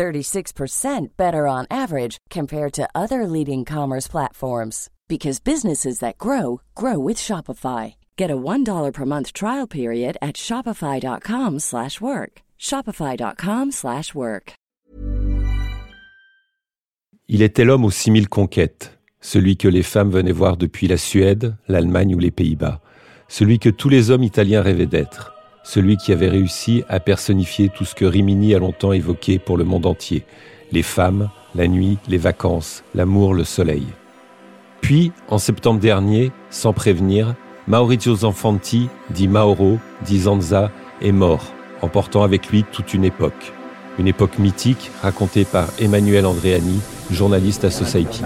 36% 0.00 1.08
better 1.18 1.46
on 1.46 1.66
average 1.70 2.16
compared 2.30 2.72
to 2.72 2.88
other 2.94 3.26
leading 3.26 3.66
commerce 3.66 4.08
platforms 4.08 4.88
because 5.08 5.40
businesses 5.40 5.98
that 5.98 6.16
grow 6.16 6.62
grow 6.74 6.98
with 6.98 7.18
Shopify. 7.18 7.96
Get 8.16 8.30
a 8.30 8.36
$1 8.36 8.92
per 8.94 9.04
month 9.04 9.34
trial 9.34 9.66
period 9.66 10.16
at 10.22 10.36
shopify.com/work. 10.36 12.42
shopify.com/work. 12.58 14.54
Il 17.28 17.42
était 17.42 17.64
l'homme 17.64 17.84
aux 17.84 17.92
6000 17.92 18.28
conquêtes, 18.28 18.98
celui 19.20 19.56
que 19.56 19.68
les 19.68 19.84
femmes 19.84 20.10
venaient 20.10 20.32
voir 20.32 20.56
depuis 20.56 20.88
la 20.88 20.96
Suède, 20.96 21.54
l'Allemagne 21.68 22.14
ou 22.14 22.18
les 22.18 22.32
Pays-Bas, 22.32 22.80
celui 23.28 23.58
que 23.58 23.70
tous 23.70 23.90
les 23.90 24.10
hommes 24.10 24.24
italiens 24.24 24.62
rêvaient 24.62 24.86
d'être, 24.86 25.32
celui 25.62 25.96
qui 25.96 26.12
avait 26.12 26.28
réussi 26.28 26.84
à 26.88 27.00
personnifier 27.00 27.68
tout 27.68 27.84
ce 27.84 27.94
que 27.94 28.04
Rimini 28.04 28.54
a 28.54 28.58
longtemps 28.58 28.92
évoqué 28.92 29.38
pour 29.38 29.56
le 29.56 29.64
monde 29.64 29.86
entier, 29.86 30.24
les 30.72 30.82
femmes, 30.82 31.30
la 31.54 31.68
nuit, 31.68 31.98
les 32.08 32.18
vacances, 32.18 32.84
l'amour, 32.94 33.34
le 33.34 33.44
soleil. 33.44 33.86
Puis, 34.80 35.12
en 35.28 35.38
septembre 35.38 35.80
dernier, 35.80 36.32
sans 36.48 36.72
prévenir, 36.72 37.34
Maurizio 37.66 38.16
Zanfanti, 38.16 38.88
dit 39.10 39.28
Mauro, 39.28 39.78
dit 40.04 40.20
Zanza, 40.20 40.70
est 41.02 41.12
mort, 41.12 41.52
emportant 41.82 42.22
avec 42.22 42.48
lui 42.48 42.64
toute 42.64 42.94
une 42.94 43.04
époque. 43.04 43.52
Une 43.98 44.08
époque 44.08 44.38
mythique 44.38 44.90
racontée 45.02 45.44
par 45.44 45.68
Emmanuel 45.78 46.26
Andréani, 46.26 46.80
journaliste 47.10 47.64
à 47.64 47.70
Society. 47.70 48.22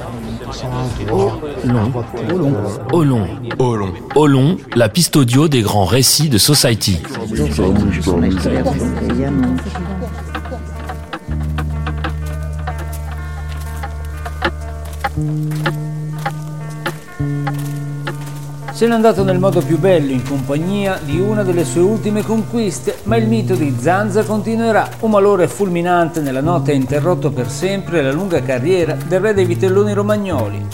Olon. 2.92 3.26
Olon. 3.58 3.92
Olon, 4.14 4.56
la 4.76 4.88
piste 4.88 5.16
audio 5.16 5.48
des 5.48 5.62
grands 5.62 5.84
récits 5.84 6.28
de 6.28 6.38
Society. 6.38 6.98
Se 18.84 18.90
n'è 18.90 18.96
andato 18.96 19.24
nel 19.24 19.38
modo 19.38 19.62
più 19.62 19.78
bello 19.78 20.12
in 20.12 20.22
compagnia 20.22 20.98
di 21.02 21.18
una 21.18 21.42
delle 21.42 21.64
sue 21.64 21.80
ultime 21.80 22.22
conquiste, 22.22 22.98
ma 23.04 23.16
il 23.16 23.26
mito 23.26 23.54
di 23.54 23.74
Zanza 23.80 24.24
continuerà. 24.24 24.86
Un 25.00 25.10
malore 25.10 25.48
fulminante 25.48 26.20
nella 26.20 26.42
notte 26.42 26.72
ha 26.72 26.74
interrotto 26.74 27.30
per 27.30 27.48
sempre 27.48 28.02
la 28.02 28.12
lunga 28.12 28.42
carriera 28.42 28.92
del 28.92 29.20
re 29.20 29.32
dei 29.32 29.46
vitelloni 29.46 29.94
romagnoli. 29.94 30.66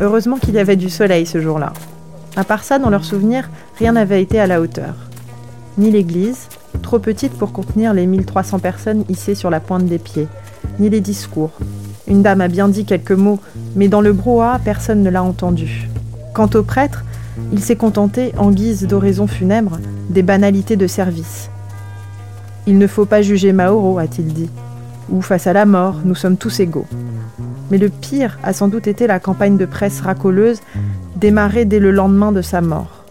Heureusement 0.00 0.38
qu'il 0.38 0.54
y 0.54 0.58
avait 0.58 0.76
du 0.76 0.88
soleil 0.88 1.26
ce 1.26 1.38
jour-là. 1.38 1.74
À 2.34 2.44
part 2.44 2.64
ça, 2.64 2.78
dans 2.78 2.88
leurs 2.88 3.04
souvenirs, 3.04 3.50
rien 3.78 3.92
n'avait 3.92 4.22
été 4.22 4.40
à 4.40 4.46
la 4.46 4.62
hauteur. 4.62 4.94
Ni 5.76 5.90
l'église, 5.90 6.48
trop 6.80 6.98
petite 6.98 7.34
pour 7.34 7.52
contenir 7.52 7.92
les 7.92 8.06
1300 8.06 8.60
personnes 8.60 9.04
hissées 9.10 9.34
sur 9.34 9.50
la 9.50 9.60
pointe 9.60 9.84
des 9.84 9.98
pieds, 9.98 10.28
ni 10.78 10.90
les 10.90 11.00
discours, 11.00 11.52
une 12.08 12.22
dame 12.22 12.40
a 12.40 12.48
bien 12.48 12.68
dit 12.68 12.84
quelques 12.84 13.12
mots, 13.12 13.40
mais 13.74 13.88
dans 13.88 14.00
le 14.00 14.12
brouhaha, 14.12 14.60
personne 14.64 15.02
ne 15.02 15.10
l'a 15.10 15.22
entendu. 15.22 15.88
Quant 16.34 16.48
au 16.54 16.62
prêtre, 16.62 17.04
il 17.52 17.60
s'est 17.60 17.76
contenté, 17.76 18.32
en 18.38 18.50
guise 18.50 18.86
d'oraison 18.86 19.26
funèbre, 19.26 19.78
des 20.08 20.22
banalités 20.22 20.76
de 20.76 20.86
service. 20.86 21.50
Il 22.66 22.78
ne 22.78 22.86
faut 22.86 23.06
pas 23.06 23.22
juger 23.22 23.52
Mauro, 23.52 23.98
a-t-il 23.98 24.32
dit. 24.32 24.50
Ou 25.10 25.20
face 25.20 25.46
à 25.46 25.52
la 25.52 25.66
mort, 25.66 26.00
nous 26.04 26.14
sommes 26.14 26.36
tous 26.36 26.60
égaux. 26.60 26.86
Mais 27.70 27.78
le 27.78 27.88
pire 27.88 28.38
a 28.42 28.52
sans 28.52 28.68
doute 28.68 28.86
été 28.86 29.06
la 29.06 29.20
campagne 29.20 29.56
de 29.56 29.66
presse 29.66 30.00
racoleuse 30.00 30.60
démarrée 31.16 31.64
dès 31.64 31.78
le 31.78 31.90
lendemain 31.90 32.32
de 32.32 32.42
sa 32.42 32.60
mort. 32.60 33.04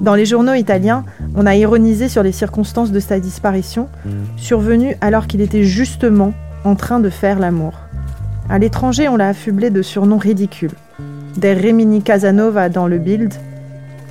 Dans 0.00 0.14
les 0.14 0.26
journaux 0.26 0.54
italiens, 0.54 1.04
on 1.34 1.46
a 1.46 1.54
ironisé 1.54 2.08
sur 2.08 2.22
les 2.22 2.32
circonstances 2.32 2.90
de 2.92 3.00
sa 3.00 3.20
disparition, 3.20 3.88
survenue 4.36 4.96
alors 5.00 5.26
qu'il 5.26 5.40
était 5.40 5.62
justement 5.62 6.34
en 6.64 6.74
train 6.74 7.00
de 7.00 7.10
faire 7.10 7.38
l'amour. 7.38 7.74
À 8.48 8.58
l'étranger, 8.58 9.08
on 9.08 9.16
l'a 9.16 9.28
affublé 9.28 9.70
de 9.70 9.82
surnoms 9.82 10.18
ridicules. 10.18 10.74
Des 11.36 11.54
Rimini 11.54 12.02
Casanova 12.02 12.68
dans 12.68 12.86
le 12.86 12.98
Bild, 12.98 13.32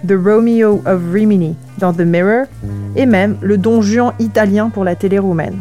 The 0.07 0.13
Romeo 0.13 0.81
of 0.85 1.01
Rimini 1.11 1.55
dans 1.77 1.93
The 1.93 2.01
Mirror, 2.01 2.45
et 2.95 3.05
même 3.05 3.37
le 3.41 3.57
Don 3.57 3.81
Juan 3.81 4.13
italien 4.19 4.69
pour 4.69 4.83
la 4.83 4.95
télé 4.95 5.19
roumaine. 5.19 5.59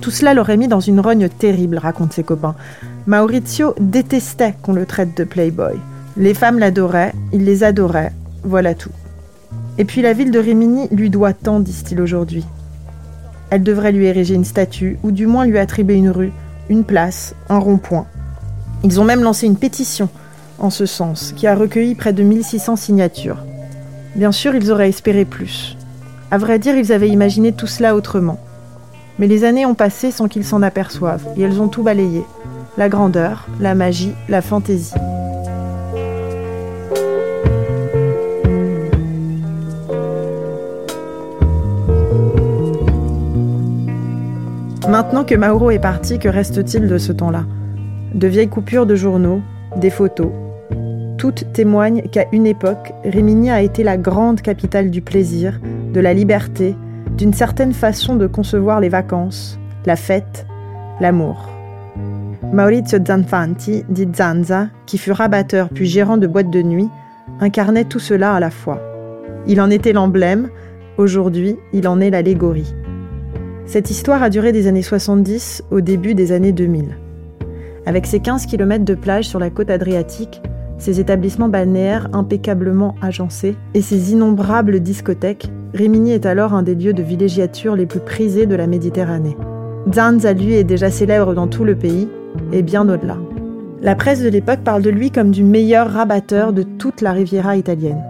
Tout 0.00 0.10
cela 0.10 0.34
l'aurait 0.34 0.56
mis 0.56 0.68
dans 0.68 0.80
une 0.80 1.00
rogne 1.00 1.28
terrible, 1.28 1.78
racontent 1.78 2.12
ses 2.12 2.24
copains. 2.24 2.56
Maurizio 3.06 3.74
détestait 3.78 4.54
qu'on 4.62 4.72
le 4.72 4.86
traite 4.86 5.16
de 5.16 5.24
playboy. 5.24 5.78
Les 6.16 6.34
femmes 6.34 6.58
l'adoraient, 6.58 7.12
il 7.32 7.44
les 7.44 7.62
adorait, 7.62 8.12
voilà 8.42 8.74
tout. 8.74 8.90
Et 9.78 9.84
puis 9.84 10.02
la 10.02 10.12
ville 10.12 10.30
de 10.30 10.38
Rimini 10.38 10.88
lui 10.90 11.10
doit 11.10 11.32
tant, 11.32 11.60
disent-ils 11.60 12.00
aujourd'hui. 12.00 12.44
Elle 13.50 13.62
devrait 13.62 13.92
lui 13.92 14.06
ériger 14.06 14.34
une 14.34 14.44
statue, 14.44 14.98
ou 15.02 15.10
du 15.10 15.26
moins 15.26 15.46
lui 15.46 15.58
attribuer 15.58 15.96
une 15.96 16.10
rue, 16.10 16.32
une 16.68 16.84
place, 16.84 17.34
un 17.48 17.58
rond-point. 17.58 18.06
Ils 18.82 19.00
ont 19.00 19.04
même 19.04 19.22
lancé 19.22 19.46
une 19.46 19.56
pétition 19.56 20.08
en 20.58 20.70
ce 20.70 20.86
sens, 20.86 21.32
qui 21.36 21.46
a 21.46 21.54
recueilli 21.54 21.94
près 21.94 22.12
de 22.12 22.22
1600 22.22 22.76
signatures. 22.76 23.44
Bien 24.16 24.32
sûr, 24.32 24.54
ils 24.54 24.70
auraient 24.70 24.88
espéré 24.88 25.24
plus. 25.24 25.76
À 26.30 26.38
vrai 26.38 26.58
dire, 26.58 26.76
ils 26.76 26.92
avaient 26.92 27.08
imaginé 27.08 27.52
tout 27.52 27.66
cela 27.66 27.94
autrement. 27.94 28.38
Mais 29.18 29.26
les 29.26 29.44
années 29.44 29.66
ont 29.66 29.74
passé 29.74 30.10
sans 30.10 30.28
qu'ils 30.28 30.44
s'en 30.44 30.62
aperçoivent, 30.62 31.26
et 31.36 31.42
elles 31.42 31.60
ont 31.60 31.68
tout 31.68 31.82
balayé. 31.82 32.24
La 32.76 32.88
grandeur, 32.88 33.46
la 33.60 33.74
magie, 33.74 34.14
la 34.28 34.42
fantaisie. 34.42 34.94
Maintenant 44.94 45.24
que 45.24 45.34
Mauro 45.34 45.72
est 45.72 45.80
parti, 45.80 46.20
que 46.20 46.28
reste-t-il 46.28 46.86
de 46.86 46.98
ce 46.98 47.10
temps-là? 47.10 47.46
De 48.14 48.28
vieilles 48.28 48.46
coupures 48.46 48.86
de 48.86 48.94
journaux, 48.94 49.40
des 49.76 49.90
photos. 49.90 50.30
Toutes 51.18 51.52
témoignent 51.52 52.02
qu'à 52.12 52.26
une 52.30 52.46
époque, 52.46 52.92
Rimini 53.02 53.50
a 53.50 53.60
été 53.60 53.82
la 53.82 53.96
grande 53.96 54.40
capitale 54.40 54.92
du 54.92 55.02
plaisir, 55.02 55.58
de 55.92 55.98
la 55.98 56.14
liberté, 56.14 56.76
d'une 57.16 57.32
certaine 57.32 57.72
façon 57.72 58.14
de 58.14 58.28
concevoir 58.28 58.78
les 58.78 58.88
vacances, 58.88 59.58
la 59.84 59.96
fête, 59.96 60.46
l'amour. 61.00 61.50
Maurizio 62.52 63.00
Zanfanti, 63.04 63.84
dit 63.88 64.06
Zanza, 64.14 64.68
qui 64.86 64.96
fut 64.96 65.10
rabatteur 65.10 65.70
puis 65.70 65.86
gérant 65.86 66.18
de 66.18 66.28
boîte 66.28 66.50
de 66.50 66.62
nuit, 66.62 66.88
incarnait 67.40 67.86
tout 67.86 67.98
cela 67.98 68.34
à 68.34 68.38
la 68.38 68.50
fois. 68.50 68.80
Il 69.48 69.60
en 69.60 69.70
était 69.70 69.92
l'emblème, 69.92 70.50
aujourd'hui 70.98 71.56
il 71.72 71.88
en 71.88 72.00
est 72.00 72.10
l'allégorie. 72.10 72.72
Cette 73.66 73.90
histoire 73.90 74.22
a 74.22 74.28
duré 74.28 74.52
des 74.52 74.66
années 74.66 74.82
70 74.82 75.64
au 75.70 75.80
début 75.80 76.14
des 76.14 76.32
années 76.32 76.52
2000. 76.52 76.98
Avec 77.86 78.06
ses 78.06 78.20
15 78.20 78.44
km 78.46 78.84
de 78.84 78.94
plage 78.94 79.26
sur 79.26 79.38
la 79.38 79.48
côte 79.48 79.70
adriatique, 79.70 80.42
ses 80.76 81.00
établissements 81.00 81.48
balnéaires 81.48 82.08
impeccablement 82.12 82.94
agencés 83.00 83.56
et 83.72 83.80
ses 83.80 84.12
innombrables 84.12 84.80
discothèques, 84.80 85.50
Rimini 85.72 86.12
est 86.12 86.26
alors 86.26 86.52
un 86.52 86.62
des 86.62 86.74
lieux 86.74 86.92
de 86.92 87.02
villégiature 87.02 87.74
les 87.74 87.86
plus 87.86 88.00
prisés 88.00 88.46
de 88.46 88.54
la 88.54 88.66
Méditerranée. 88.66 89.36
Zanza, 89.92 90.34
lui, 90.34 90.54
est 90.54 90.64
déjà 90.64 90.90
célèbre 90.90 91.34
dans 91.34 91.48
tout 91.48 91.64
le 91.64 91.74
pays 91.74 92.08
et 92.52 92.62
bien 92.62 92.86
au-delà. 92.88 93.16
La 93.80 93.94
presse 93.94 94.22
de 94.22 94.28
l'époque 94.28 94.60
parle 94.60 94.82
de 94.82 94.90
lui 94.90 95.10
comme 95.10 95.30
du 95.30 95.42
meilleur 95.42 95.90
rabatteur 95.90 96.52
de 96.52 96.62
toute 96.62 97.00
la 97.00 97.12
Riviera 97.12 97.56
italienne. 97.56 98.02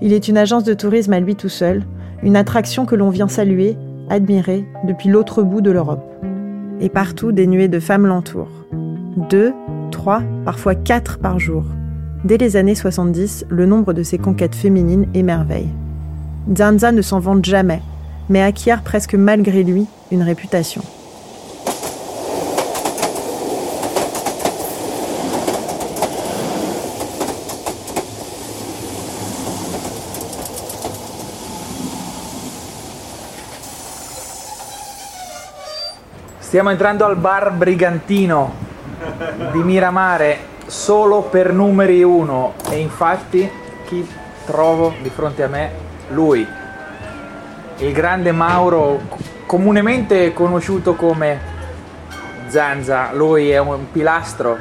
Il 0.00 0.12
est 0.12 0.28
une 0.28 0.38
agence 0.38 0.64
de 0.64 0.74
tourisme 0.74 1.12
à 1.12 1.20
lui 1.20 1.34
tout 1.34 1.48
seul, 1.48 1.82
une 2.22 2.36
attraction 2.36 2.86
que 2.86 2.94
l'on 2.94 3.10
vient 3.10 3.28
saluer 3.28 3.76
admiré 4.10 4.64
depuis 4.84 5.08
l'autre 5.08 5.42
bout 5.42 5.60
de 5.60 5.70
l'Europe. 5.70 6.04
Et 6.80 6.88
partout, 6.88 7.32
des 7.32 7.46
nuées 7.46 7.68
de 7.68 7.80
femmes 7.80 8.06
l'entourent. 8.06 8.64
Deux, 9.30 9.52
trois, 9.90 10.22
parfois 10.44 10.74
quatre 10.74 11.18
par 11.18 11.38
jour. 11.38 11.64
Dès 12.24 12.36
les 12.36 12.56
années 12.56 12.74
70, 12.74 13.46
le 13.48 13.66
nombre 13.66 13.92
de 13.92 14.02
ses 14.02 14.18
conquêtes 14.18 14.54
féminines 14.54 15.06
émerveille. 15.14 15.70
Zanza 16.54 16.92
ne 16.92 17.02
s'en 17.02 17.20
vante 17.20 17.44
jamais, 17.44 17.82
mais 18.28 18.42
acquiert 18.42 18.82
presque 18.82 19.14
malgré 19.14 19.62
lui 19.62 19.86
une 20.10 20.22
réputation. 20.22 20.82
Stiamo 36.56 36.72
entrando 36.72 37.04
al 37.04 37.18
bar 37.18 37.52
Brigantino 37.52 38.54
di 39.52 39.58
Miramare 39.58 40.38
solo 40.64 41.20
per 41.20 41.52
numeri 41.52 42.02
uno. 42.02 42.54
E 42.70 42.78
infatti 42.78 43.46
chi 43.84 44.08
trovo 44.46 44.94
di 45.02 45.10
fronte 45.10 45.42
a 45.42 45.48
me? 45.48 45.70
Lui, 46.12 46.46
il 47.76 47.92
grande 47.92 48.32
Mauro, 48.32 49.02
comunemente 49.44 50.32
conosciuto 50.32 50.94
come 50.94 51.38
Zanza, 52.46 53.12
lui 53.12 53.50
è 53.50 53.58
un 53.58 53.90
pilastro. 53.92 54.56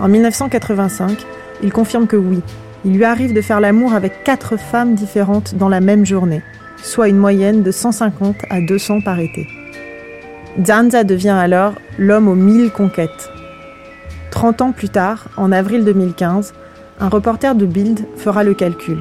En 0.00 0.10
1985, 0.10 1.24
il 1.60 1.72
confirme 1.72 2.06
que 2.06 2.16
oui, 2.16 2.42
il 2.82 2.94
lui 2.94 3.04
arrive 3.04 3.32
de 3.32 3.40
faire 3.40 3.60
l'amour 3.60 3.94
avec 3.94 4.22
quatre 4.22 4.58
femmes 4.58 4.94
différentes 4.94 5.54
dans 5.54 5.70
la 5.70 5.80
même 5.80 6.04
journée, 6.04 6.42
soit 6.86 7.08
une 7.08 7.18
moyenne 7.18 7.64
de 7.64 7.72
150 7.72 8.36
à 8.48 8.60
200 8.60 9.00
par 9.00 9.18
été. 9.18 9.48
Zanza 10.64 11.02
devient 11.02 11.30
alors 11.30 11.74
l'homme 11.98 12.28
aux 12.28 12.36
mille 12.36 12.70
conquêtes. 12.70 13.28
30 14.30 14.62
ans 14.62 14.72
plus 14.72 14.88
tard, 14.88 15.26
en 15.36 15.50
avril 15.50 15.84
2015, 15.84 16.54
un 17.00 17.08
reporter 17.08 17.56
de 17.56 17.66
Bild 17.66 18.06
fera 18.16 18.44
le 18.44 18.54
calcul. 18.54 18.98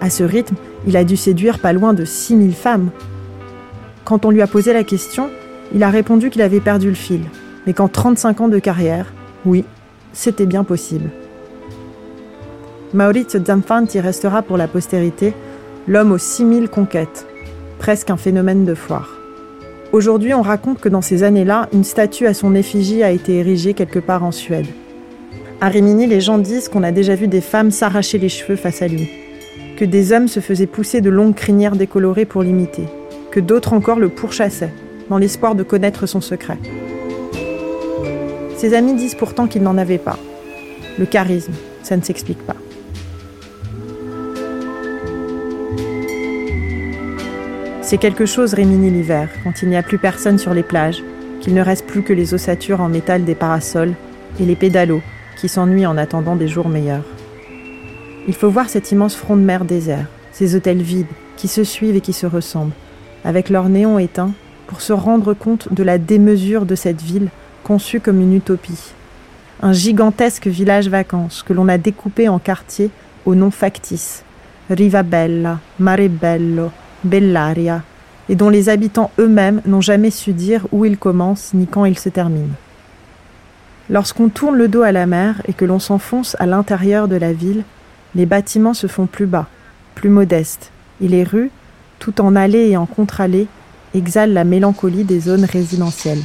À 0.00 0.08
ce 0.08 0.22
rythme, 0.22 0.54
il 0.86 0.96
a 0.96 1.02
dû 1.02 1.16
séduire 1.16 1.58
pas 1.58 1.72
loin 1.72 1.94
de 1.94 2.04
6000 2.04 2.54
femmes. 2.54 2.90
Quand 4.04 4.24
on 4.24 4.30
lui 4.30 4.40
a 4.40 4.46
posé 4.46 4.72
la 4.72 4.84
question, 4.84 5.30
il 5.74 5.82
a 5.82 5.90
répondu 5.90 6.30
qu'il 6.30 6.42
avait 6.42 6.60
perdu 6.60 6.88
le 6.88 6.94
fil, 6.94 7.22
mais 7.66 7.72
qu'en 7.72 7.88
35 7.88 8.40
ans 8.40 8.48
de 8.48 8.58
carrière, 8.60 9.12
oui, 9.44 9.64
c'était 10.12 10.46
bien 10.46 10.62
possible. 10.62 11.10
Maurizio 12.94 13.44
Zanfanti 13.44 14.00
restera 14.00 14.42
pour 14.42 14.56
la 14.56 14.68
postérité 14.68 15.34
l'homme 15.88 16.12
aux 16.12 16.18
6000 16.18 16.68
conquêtes, 16.68 17.26
presque 17.78 18.10
un 18.10 18.16
phénomène 18.16 18.64
de 18.64 18.74
foire. 18.74 19.16
Aujourd'hui, 19.92 20.34
on 20.34 20.42
raconte 20.42 20.80
que 20.80 20.88
dans 20.88 21.02
ces 21.02 21.22
années-là, 21.22 21.68
une 21.72 21.84
statue 21.84 22.26
à 22.26 22.34
son 22.34 22.54
effigie 22.54 23.02
a 23.02 23.10
été 23.10 23.38
érigée 23.38 23.74
quelque 23.74 23.98
part 23.98 24.22
en 24.22 24.30
Suède. 24.30 24.66
À 25.60 25.68
Rimini, 25.68 26.06
les 26.06 26.20
gens 26.20 26.38
disent 26.38 26.68
qu'on 26.68 26.82
a 26.82 26.92
déjà 26.92 27.14
vu 27.14 27.28
des 27.28 27.40
femmes 27.40 27.70
s'arracher 27.70 28.18
les 28.18 28.28
cheveux 28.28 28.56
face 28.56 28.82
à 28.82 28.88
lui, 28.88 29.10
que 29.76 29.84
des 29.84 30.12
hommes 30.12 30.28
se 30.28 30.40
faisaient 30.40 30.66
pousser 30.66 31.00
de 31.00 31.10
longues 31.10 31.34
crinières 31.34 31.76
décolorées 31.76 32.24
pour 32.24 32.42
l'imiter, 32.42 32.84
que 33.30 33.40
d'autres 33.40 33.72
encore 33.72 33.98
le 33.98 34.08
pourchassaient, 34.08 34.72
dans 35.08 35.18
l'espoir 35.18 35.54
de 35.54 35.62
connaître 35.62 36.06
son 36.06 36.20
secret. 36.20 36.58
Ses 38.56 38.74
amis 38.74 38.94
disent 38.94 39.14
pourtant 39.14 39.46
qu'il 39.46 39.62
n'en 39.62 39.78
avait 39.78 39.98
pas. 39.98 40.18
Le 40.98 41.06
charisme, 41.06 41.54
ça 41.82 41.96
ne 41.96 42.02
s'explique 42.02 42.46
pas. 42.46 42.56
C'est 47.90 47.98
quelque 47.98 48.24
chose, 48.24 48.54
Rémini 48.54 48.88
l'hiver, 48.88 49.28
quand 49.42 49.62
il 49.62 49.68
n'y 49.68 49.76
a 49.76 49.82
plus 49.82 49.98
personne 49.98 50.38
sur 50.38 50.54
les 50.54 50.62
plages, 50.62 51.02
qu'il 51.40 51.54
ne 51.54 51.60
reste 51.60 51.88
plus 51.88 52.04
que 52.04 52.12
les 52.12 52.34
ossatures 52.34 52.80
en 52.80 52.88
métal 52.88 53.24
des 53.24 53.34
parasols 53.34 53.94
et 54.38 54.44
les 54.44 54.54
pédalos 54.54 55.02
qui 55.36 55.48
s'ennuient 55.48 55.86
en 55.86 55.96
attendant 55.96 56.36
des 56.36 56.46
jours 56.46 56.68
meilleurs. 56.68 57.02
Il 58.28 58.34
faut 58.34 58.48
voir 58.48 58.68
cet 58.68 58.92
immense 58.92 59.16
front 59.16 59.34
de 59.34 59.42
mer 59.42 59.64
désert, 59.64 60.06
ces 60.30 60.54
hôtels 60.54 60.82
vides 60.82 61.08
qui 61.36 61.48
se 61.48 61.64
suivent 61.64 61.96
et 61.96 62.00
qui 62.00 62.12
se 62.12 62.26
ressemblent, 62.26 62.76
avec 63.24 63.48
leurs 63.48 63.68
néons 63.68 63.98
éteints, 63.98 64.34
pour 64.68 64.82
se 64.82 64.92
rendre 64.92 65.34
compte 65.34 65.74
de 65.74 65.82
la 65.82 65.98
démesure 65.98 66.66
de 66.66 66.76
cette 66.76 67.02
ville 67.02 67.30
conçue 67.64 67.98
comme 67.98 68.20
une 68.20 68.36
utopie. 68.36 68.92
Un 69.62 69.72
gigantesque 69.72 70.46
village 70.46 70.88
vacances 70.88 71.42
que 71.42 71.52
l'on 71.52 71.66
a 71.66 71.76
découpé 71.76 72.28
en 72.28 72.38
quartiers 72.38 72.90
au 73.26 73.34
nom 73.34 73.50
factice. 73.50 74.22
Riva 74.70 75.02
Bella, 75.02 75.58
Mare 75.80 76.08
Bello, 76.08 76.70
Bellaria, 77.04 77.82
et 78.28 78.36
dont 78.36 78.48
les 78.48 78.68
habitants 78.68 79.10
eux-mêmes 79.18 79.60
n'ont 79.66 79.80
jamais 79.80 80.10
su 80.10 80.32
dire 80.32 80.66
où 80.72 80.84
il 80.84 80.98
commence 80.98 81.50
ni 81.54 81.66
quand 81.66 81.84
il 81.84 81.98
se 81.98 82.08
termine. 82.08 82.52
Lorsqu'on 83.88 84.28
tourne 84.28 84.54
le 84.56 84.68
dos 84.68 84.82
à 84.82 84.92
la 84.92 85.06
mer 85.06 85.42
et 85.48 85.52
que 85.52 85.64
l'on 85.64 85.80
s'enfonce 85.80 86.36
à 86.38 86.46
l'intérieur 86.46 87.08
de 87.08 87.16
la 87.16 87.32
ville, 87.32 87.64
les 88.14 88.26
bâtiments 88.26 88.74
se 88.74 88.86
font 88.86 89.06
plus 89.06 89.26
bas, 89.26 89.46
plus 89.94 90.10
modestes, 90.10 90.70
et 91.02 91.08
les 91.08 91.24
rues, 91.24 91.50
tout 91.98 92.20
en 92.20 92.36
allées 92.36 92.68
et 92.68 92.76
en 92.76 92.86
contre-allées, 92.86 93.48
exhalent 93.94 94.32
la 94.32 94.44
mélancolie 94.44 95.04
des 95.04 95.20
zones 95.20 95.44
résidentielles. 95.44 96.22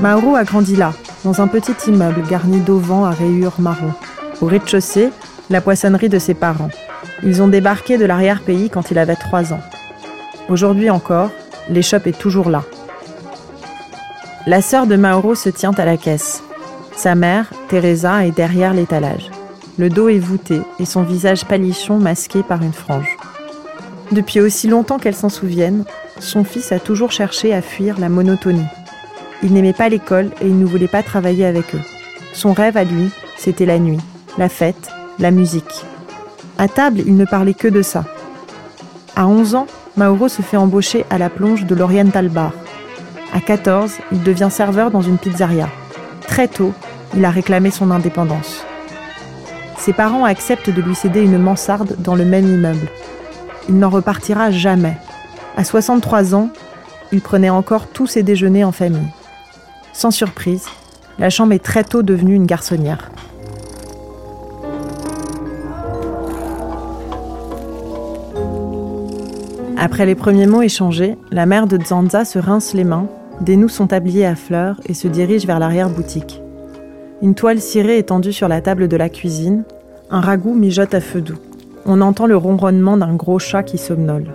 Mauro 0.00 0.36
a 0.36 0.44
grandi 0.44 0.76
là, 0.76 0.92
dans 1.26 1.40
un 1.40 1.48
petit 1.48 1.74
immeuble 1.88 2.22
garni 2.30 2.60
d'auvents 2.60 3.04
à 3.04 3.10
rayures 3.10 3.58
marron. 3.58 3.92
Au 4.40 4.46
rez-de-chaussée, 4.46 5.10
la 5.50 5.60
poissonnerie 5.60 6.08
de 6.08 6.20
ses 6.20 6.34
parents. 6.34 6.70
Ils 7.24 7.42
ont 7.42 7.48
débarqué 7.48 7.98
de 7.98 8.04
l'arrière-pays 8.04 8.70
quand 8.70 8.92
il 8.92 8.98
avait 8.98 9.16
3 9.16 9.52
ans. 9.52 9.60
Aujourd'hui 10.48 10.88
encore, 10.88 11.30
l'échoppe 11.68 12.06
est 12.06 12.16
toujours 12.16 12.48
là. 12.48 12.62
La 14.46 14.62
sœur 14.62 14.86
de 14.86 14.94
Mauro 14.94 15.34
se 15.34 15.48
tient 15.48 15.72
à 15.72 15.84
la 15.84 15.96
caisse. 15.96 16.44
Sa 16.94 17.16
mère, 17.16 17.50
Teresa, 17.68 18.24
est 18.24 18.36
derrière 18.36 18.72
l'étalage. 18.72 19.28
Le 19.78 19.90
dos 19.90 20.08
est 20.08 20.20
voûté 20.20 20.60
et 20.78 20.84
son 20.84 21.02
visage 21.02 21.44
palichon 21.44 21.98
masqué 21.98 22.44
par 22.44 22.62
une 22.62 22.72
frange. 22.72 23.16
Depuis 24.12 24.40
aussi 24.40 24.68
longtemps 24.68 25.00
qu'elle 25.00 25.16
s'en 25.16 25.28
souvienne, 25.28 25.84
son 26.20 26.44
fils 26.44 26.70
a 26.70 26.78
toujours 26.78 27.10
cherché 27.10 27.52
à 27.52 27.62
fuir 27.62 27.98
la 27.98 28.08
monotonie. 28.08 28.68
Il 29.42 29.52
n'aimait 29.52 29.72
pas 29.72 29.88
l'école 29.88 30.30
et 30.40 30.46
il 30.46 30.58
ne 30.58 30.64
voulait 30.64 30.88
pas 30.88 31.02
travailler 31.02 31.44
avec 31.46 31.74
eux. 31.74 31.80
Son 32.32 32.52
rêve 32.52 32.76
à 32.76 32.84
lui, 32.84 33.10
c'était 33.36 33.66
la 33.66 33.78
nuit, 33.78 34.00
la 34.38 34.48
fête, 34.48 34.90
la 35.18 35.30
musique. 35.30 35.84
À 36.58 36.68
table, 36.68 37.00
il 37.06 37.16
ne 37.16 37.24
parlait 37.24 37.54
que 37.54 37.68
de 37.68 37.82
ça. 37.82 38.04
À 39.14 39.26
11 39.26 39.54
ans, 39.54 39.66
Mauro 39.96 40.28
se 40.28 40.42
fait 40.42 40.56
embaucher 40.56 41.04
à 41.10 41.18
la 41.18 41.30
plonge 41.30 41.64
de 41.64 41.74
l'Oriental 41.74 42.28
Bar. 42.28 42.52
À 43.32 43.40
14, 43.40 43.92
il 44.12 44.22
devient 44.22 44.48
serveur 44.50 44.90
dans 44.90 45.02
une 45.02 45.18
pizzeria. 45.18 45.68
Très 46.26 46.48
tôt, 46.48 46.72
il 47.14 47.24
a 47.24 47.30
réclamé 47.30 47.70
son 47.70 47.90
indépendance. 47.90 48.64
Ses 49.78 49.92
parents 49.92 50.24
acceptent 50.24 50.70
de 50.70 50.82
lui 50.82 50.94
céder 50.94 51.22
une 51.22 51.38
mansarde 51.38 51.96
dans 51.98 52.14
le 52.14 52.24
même 52.24 52.46
immeuble. 52.46 52.88
Il 53.68 53.78
n'en 53.78 53.90
repartira 53.90 54.50
jamais. 54.50 54.96
À 55.56 55.64
63 55.64 56.34
ans, 56.34 56.50
il 57.12 57.20
prenait 57.20 57.50
encore 57.50 57.86
tous 57.86 58.06
ses 58.06 58.22
déjeuners 58.22 58.64
en 58.64 58.72
famille. 58.72 59.08
Sans 59.96 60.10
surprise, 60.10 60.66
la 61.18 61.30
chambre 61.30 61.54
est 61.54 61.64
très 61.64 61.82
tôt 61.82 62.02
devenue 62.02 62.34
une 62.34 62.44
garçonnière. 62.44 63.10
Après 69.78 70.04
les 70.04 70.14
premiers 70.14 70.46
mots 70.46 70.60
échangés, 70.60 71.16
la 71.30 71.46
mère 71.46 71.66
de 71.66 71.82
Zanza 71.82 72.26
se 72.26 72.38
rince 72.38 72.74
les 72.74 72.84
mains, 72.84 73.06
dénoue 73.40 73.70
son 73.70 73.86
tablier 73.86 74.26
à 74.26 74.34
fleurs 74.34 74.78
et 74.84 74.92
se 74.92 75.08
dirige 75.08 75.46
vers 75.46 75.58
l'arrière-boutique. 75.60 76.42
Une 77.22 77.34
toile 77.34 77.62
cirée 77.62 77.96
est 77.96 78.08
tendue 78.08 78.34
sur 78.34 78.48
la 78.48 78.60
table 78.60 78.88
de 78.88 78.96
la 78.98 79.08
cuisine, 79.08 79.64
un 80.10 80.20
ragoût 80.20 80.54
mijote 80.54 80.92
à 80.92 81.00
feu 81.00 81.22
doux. 81.22 81.38
On 81.86 82.02
entend 82.02 82.26
le 82.26 82.36
ronronnement 82.36 82.98
d'un 82.98 83.14
gros 83.14 83.38
chat 83.38 83.62
qui 83.62 83.78
somnole. 83.78 84.34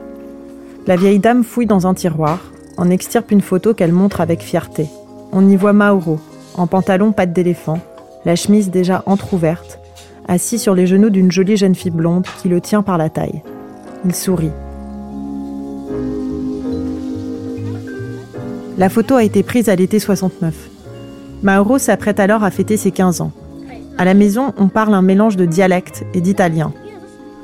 La 0.88 0.96
vieille 0.96 1.20
dame 1.20 1.44
fouille 1.44 1.68
dans 1.68 1.86
un 1.86 1.94
tiroir, 1.94 2.39
en 2.77 2.89
extirpe 2.89 3.30
une 3.30 3.41
photo 3.41 3.75
qu'elle 3.75 3.94
montre 3.94 4.22
avec 4.22 4.41
fierté. 4.41 4.89
On 5.34 5.48
y 5.48 5.56
voit 5.56 5.72
Mauro, 5.72 6.20
en 6.56 6.68
pantalon 6.68 7.14
patte 7.14 7.32
d'éléphant, 7.32 7.80
la 8.26 8.36
chemise 8.36 8.70
déjà 8.70 9.02
entr'ouverte, 9.06 9.80
assis 10.28 10.60
sur 10.60 10.76
les 10.76 10.88
genoux 10.88 11.10
d'une 11.10 11.32
jolie 11.32 11.56
jeune 11.56 11.76
fille 11.76 11.92
blonde 11.92 12.26
qui 12.42 12.50
le 12.50 12.60
tient 12.60 12.82
par 12.82 12.98
la 12.98 13.10
taille. 13.10 13.42
Il 14.04 14.14
sourit. 14.14 14.52
La 18.78 18.90
photo 18.90 19.16
a 19.16 19.24
été 19.24 19.42
prise 19.42 19.70
à 19.70 19.76
l'été 19.76 20.00
69. 20.00 20.54
Mauro 21.44 21.78
s'apprête 21.78 22.20
alors 22.20 22.44
à 22.44 22.52
fêter 22.52 22.76
ses 22.76 22.92
15 22.92 23.22
ans. 23.22 23.32
À 23.98 24.04
la 24.04 24.14
maison, 24.14 24.54
on 24.58 24.68
parle 24.68 24.94
un 24.94 25.02
mélange 25.02 25.38
de 25.38 25.46
dialecte 25.46 26.04
et 26.14 26.20
d'italien. 26.20 26.74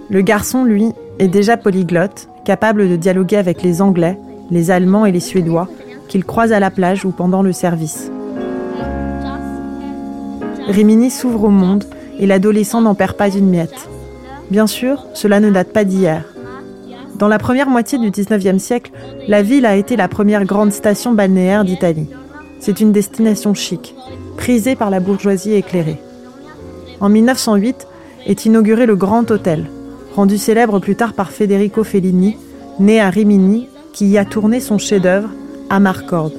Le 0.10 0.22
garçon, 0.22 0.66
lui, 0.66 0.92
est 1.20 1.28
déjà 1.28 1.56
polyglotte, 1.56 2.28
capable 2.44 2.90
de 2.90 2.96
dialoguer 2.98 3.38
avec 3.38 3.62
les 3.62 3.82
Anglais, 3.82 4.18
les 4.52 4.72
Allemands 4.72 5.06
et 5.06 5.12
les 5.12 5.20
Suédois, 5.20 5.70
qu'il 6.08 6.26
croise 6.26 6.52
à 6.52 6.60
la 6.60 6.72
plage 6.72 7.06
ou 7.06 7.12
pendant 7.12 7.42
le 7.42 7.52
service. 7.52 8.12
Rimini 10.68 11.10
s'ouvre 11.10 11.46
au 11.46 11.50
monde 11.50 11.86
et 12.20 12.26
l'adolescent 12.26 12.82
n'en 12.82 12.96
perd 12.96 13.16
pas 13.16 13.30
une 13.30 13.50
miette. 13.50 13.90
Bien 14.52 14.68
sûr, 14.68 15.06
cela 15.14 15.40
ne 15.40 15.50
date 15.50 15.72
pas 15.72 15.84
d'hier. 15.84 16.24
Dans 17.16 17.28
la 17.28 17.40
première 17.40 17.70
moitié 17.70 17.98
du 17.98 18.12
19e 18.12 18.60
siècle, 18.60 18.92
la 19.28 19.42
ville 19.42 19.66
a 19.66 19.76
été 19.76 19.96
la 19.96 20.08
première 20.08 20.46
grande 20.46 20.72
station 20.72 21.14
balnéaire 21.14 21.64
d'Italie. 21.64 22.10
C'est 22.60 22.80
une 22.80 22.92
destination 22.92 23.54
chic, 23.54 23.96
prisée 24.38 24.76
par 24.76 24.90
la 24.90 25.00
bourgeoisie 25.00 25.54
éclairée. 25.54 26.00
En 27.00 27.10
1908 27.10 27.88
est 28.26 28.46
inauguré 28.46 28.86
le 28.86 28.96
Grand 28.96 29.30
Hôtel, 29.32 29.70
rendu 30.16 30.38
célèbre 30.38 30.80
plus 30.80 30.96
tard 30.96 31.14
par 31.14 31.32
Federico 31.32 31.84
Fellini, 31.84 32.38
né 32.80 33.00
à 33.00 33.10
Rimini, 33.10 33.68
qui 33.94 34.08
y 34.08 34.18
a 34.18 34.26
tourné 34.26 34.60
son 34.60 34.78
chef-d'œuvre 34.78 35.30
Amarcord. 35.70 36.32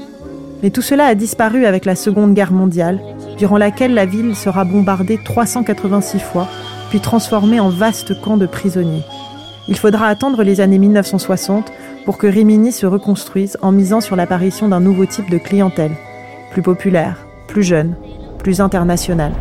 Mais 0.63 0.71
tout 0.71 0.83
cela 0.83 1.07
a 1.07 1.15
disparu 1.15 1.67
avec 1.67 1.85
la 1.85 1.95
Seconde 1.95 2.35
Guerre 2.35 2.53
mondiale, 2.53 3.01
durant 3.37 3.59
laquelle 3.59 3.95
la 3.95 4.07
ville 4.07 4.35
sera 4.35 4.65
bombardée 4.65 5.19
386 5.25 6.19
fois, 6.19 6.49
puis 6.91 7.01
transformée 7.01 7.61
en 7.61 7.69
vaste 7.69 8.21
camp 8.21 8.37
de 8.37 8.47
prisonniers. 8.47 9.05
Il 9.69 9.77
faudra 9.77 10.07
attendre 10.07 10.43
les 10.43 10.61
années 10.61 10.79
1960 10.79 11.71
pour 12.05 12.17
que 12.17 12.27
Rimini 12.27 12.73
se 12.73 12.87
reconstruise 12.87 13.59
en 13.61 13.71
misant 13.71 14.01
sur 14.01 14.17
l'apparition 14.17 14.69
d'un 14.69 14.81
nouveau 14.81 15.05
type 15.05 15.31
de 15.31 15.39
clientèle, 15.39 15.93
plus 16.51 16.63
populaire, 16.63 17.19
plus 17.47 17.63
jeune, 17.63 17.95
plus 18.39 18.61
international. 18.61 19.33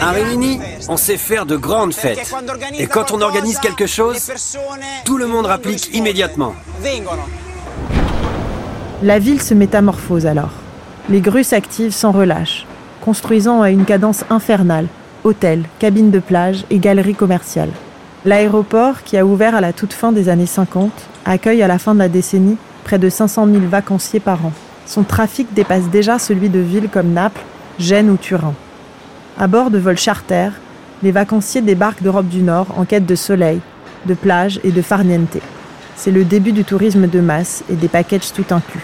À 0.00 0.10
Rimini, 0.10 0.60
on 0.88 0.96
sait 0.96 1.16
faire 1.16 1.46
de 1.46 1.56
grandes 1.56 1.94
fêtes. 1.94 2.34
Et 2.78 2.86
quand 2.86 3.12
on 3.12 3.20
organise 3.20 3.58
quelque 3.58 3.86
chose, 3.86 4.30
tout 5.04 5.16
le 5.16 5.26
monde 5.26 5.46
rapplique 5.46 5.94
immédiatement. 5.94 6.54
La 9.02 9.18
ville 9.18 9.42
se 9.42 9.52
métamorphose 9.52 10.26
alors. 10.26 10.52
Les 11.10 11.20
grues 11.20 11.42
s'activent 11.42 11.92
sans 11.92 12.12
relâche, 12.12 12.66
construisant 13.00 13.60
à 13.60 13.70
une 13.70 13.84
cadence 13.84 14.24
infernale 14.30 14.86
hôtels, 15.24 15.64
cabines 15.80 16.12
de 16.12 16.20
plage 16.20 16.64
et 16.70 16.78
galeries 16.78 17.16
commerciales. 17.16 17.72
L'aéroport, 18.24 19.02
qui 19.02 19.16
a 19.16 19.26
ouvert 19.26 19.56
à 19.56 19.60
la 19.60 19.72
toute 19.72 19.92
fin 19.92 20.12
des 20.12 20.28
années 20.28 20.46
50, 20.46 20.92
accueille 21.24 21.62
à 21.62 21.66
la 21.66 21.78
fin 21.78 21.94
de 21.94 21.98
la 21.98 22.08
décennie 22.08 22.56
près 22.84 23.00
de 23.00 23.08
500 23.08 23.46
000 23.46 23.58
vacanciers 23.68 24.20
par 24.20 24.46
an. 24.46 24.52
Son 24.86 25.02
trafic 25.02 25.52
dépasse 25.52 25.90
déjà 25.90 26.20
celui 26.20 26.48
de 26.48 26.60
villes 26.60 26.88
comme 26.88 27.12
Naples, 27.12 27.42
Gênes 27.80 28.10
ou 28.10 28.16
Turin. 28.16 28.54
À 29.36 29.48
bord 29.48 29.70
de 29.70 29.78
vols 29.78 29.98
charter, 29.98 30.50
les 31.02 31.10
vacanciers 31.10 31.62
débarquent 31.62 32.04
d'Europe 32.04 32.28
du 32.28 32.42
Nord 32.42 32.68
en 32.76 32.84
quête 32.84 33.06
de 33.06 33.16
soleil, 33.16 33.60
de 34.06 34.14
plage 34.14 34.60
et 34.62 34.70
de 34.70 34.82
farniente. 34.82 35.38
C'est 35.96 36.10
le 36.10 36.24
début 36.24 36.52
du 36.52 36.64
tourisme 36.64 37.06
de 37.06 37.20
masse 37.20 37.64
et 37.70 37.74
des 37.74 37.88
packages 37.88 38.32
tout 38.32 38.44
inclus. 38.50 38.82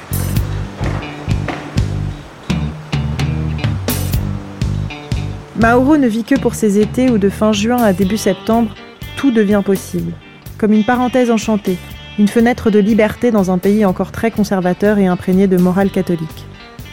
Mauro 5.56 5.96
ne 5.96 6.06
vit 6.06 6.24
que 6.24 6.38
pour 6.38 6.54
ses 6.54 6.78
étés 6.78 7.10
où 7.10 7.18
de 7.18 7.28
fin 7.28 7.52
juin 7.52 7.82
à 7.82 7.92
début 7.92 8.16
septembre, 8.16 8.74
tout 9.16 9.32
devient 9.32 9.62
possible. 9.64 10.12
Comme 10.56 10.72
une 10.72 10.84
parenthèse 10.84 11.30
enchantée, 11.30 11.78
une 12.18 12.28
fenêtre 12.28 12.70
de 12.70 12.78
liberté 12.78 13.30
dans 13.30 13.50
un 13.50 13.58
pays 13.58 13.84
encore 13.84 14.12
très 14.12 14.30
conservateur 14.30 14.98
et 14.98 15.06
imprégné 15.06 15.46
de 15.46 15.56
morale 15.56 15.90
catholique 15.90 16.46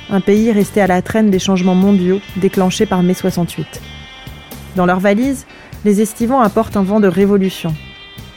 un 0.09 0.21
pays 0.21 0.51
resté 0.51 0.81
à 0.81 0.87
la 0.87 1.01
traîne 1.01 1.29
des 1.29 1.39
changements 1.39 1.75
mondiaux 1.75 2.19
déclenchés 2.37 2.85
par 2.85 3.03
mai 3.03 3.13
68. 3.13 3.81
Dans 4.75 4.85
leurs 4.85 4.99
valises, 4.99 5.45
les 5.83 6.01
estivants 6.01 6.41
apportent 6.41 6.77
un 6.77 6.83
vent 6.83 6.99
de 6.99 7.07
révolution. 7.07 7.73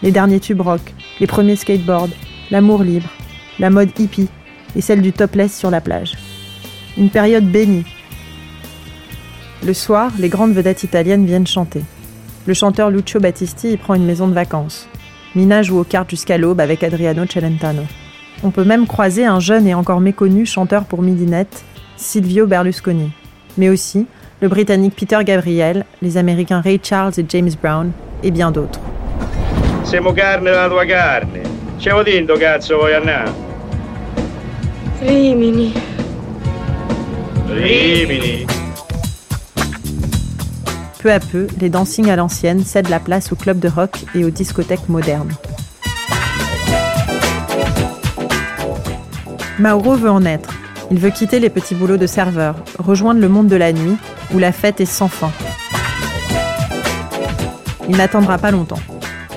Les 0.02 0.10
derniers 0.10 0.40
tubes 0.40 0.60
rock, 0.60 0.94
les 1.20 1.26
premiers 1.26 1.56
skateboards, 1.56 2.10
l'amour 2.50 2.82
libre, 2.82 3.08
la 3.58 3.70
mode 3.70 3.90
hippie 3.98 4.28
et 4.76 4.80
celle 4.80 5.02
du 5.02 5.12
topless 5.12 5.56
sur 5.56 5.70
la 5.70 5.80
plage. 5.80 6.12
Une 6.96 7.10
période 7.10 7.50
bénie. 7.50 7.84
Le 9.64 9.74
soir, 9.74 10.12
les 10.18 10.28
grandes 10.28 10.52
vedettes 10.52 10.84
italiennes 10.84 11.26
viennent 11.26 11.46
chanter. 11.46 11.82
Le 12.46 12.54
chanteur 12.54 12.90
Lucio 12.90 13.20
Battisti 13.20 13.72
y 13.72 13.76
prend 13.76 13.94
une 13.94 14.06
maison 14.06 14.28
de 14.28 14.34
vacances. 14.34 14.88
Mina 15.34 15.62
joue 15.62 15.78
aux 15.78 15.84
cartes 15.84 16.10
jusqu'à 16.10 16.38
l'aube 16.38 16.60
avec 16.60 16.82
Adriano 16.82 17.24
Celentano. 17.26 17.82
On 18.42 18.50
peut 18.50 18.64
même 18.64 18.86
croiser 18.86 19.24
un 19.24 19.40
jeune 19.40 19.66
et 19.66 19.74
encore 19.74 20.00
méconnu 20.00 20.46
chanteur 20.46 20.84
pour 20.84 21.02
midinette, 21.02 21.64
Silvio 21.96 22.46
Berlusconi, 22.46 23.10
mais 23.56 23.68
aussi 23.68 24.06
le 24.40 24.48
Britannique 24.48 24.94
Peter 24.94 25.18
Gabriel, 25.24 25.84
les 26.00 26.16
Américains 26.16 26.60
Ray 26.60 26.80
Charles 26.82 27.12
et 27.18 27.26
James 27.28 27.50
Brown, 27.60 27.90
et 28.22 28.30
bien 28.30 28.52
d'autres. 28.52 28.80
Siamo 29.88 30.12
carne 30.12 30.50
la 30.50 30.68
tua 30.68 30.84
carne. 30.84 31.40
Dicendo 31.76 32.36
cazzo 32.36 32.76
vuoi 32.76 32.94
andare? 32.94 33.32
Rimini. 35.00 35.72
Rimini. 37.46 38.44
Peu 41.00 41.10
à 41.10 41.18
peu, 41.18 41.46
les 41.58 41.70
dancings 41.70 42.10
à 42.10 42.16
l'ancienne 42.16 42.64
cèdent 42.64 42.90
la 42.90 43.00
place 43.00 43.32
aux 43.32 43.34
clubs 43.34 43.58
de 43.58 43.68
rock 43.68 44.04
et 44.14 44.26
aux 44.26 44.30
discothèques 44.30 44.90
modernes. 44.90 45.32
Mauro 49.58 49.94
veut 49.94 50.10
en 50.10 50.26
être. 50.26 50.50
Il 50.90 50.98
veut 50.98 51.08
quitter 51.08 51.40
les 51.40 51.48
petits 51.48 51.74
boulots 51.74 51.96
de 51.96 52.06
serveur, 52.06 52.56
rejoindre 52.78 53.22
le 53.22 53.28
monde 53.30 53.48
de 53.48 53.56
la 53.56 53.72
nuit, 53.72 53.96
où 54.34 54.38
la 54.38 54.52
fête 54.52 54.82
est 54.82 54.84
sans 54.84 55.08
fin. 55.08 55.32
Il 57.88 57.96
n'attendra 57.96 58.36
pas 58.36 58.50
longtemps. 58.50 58.80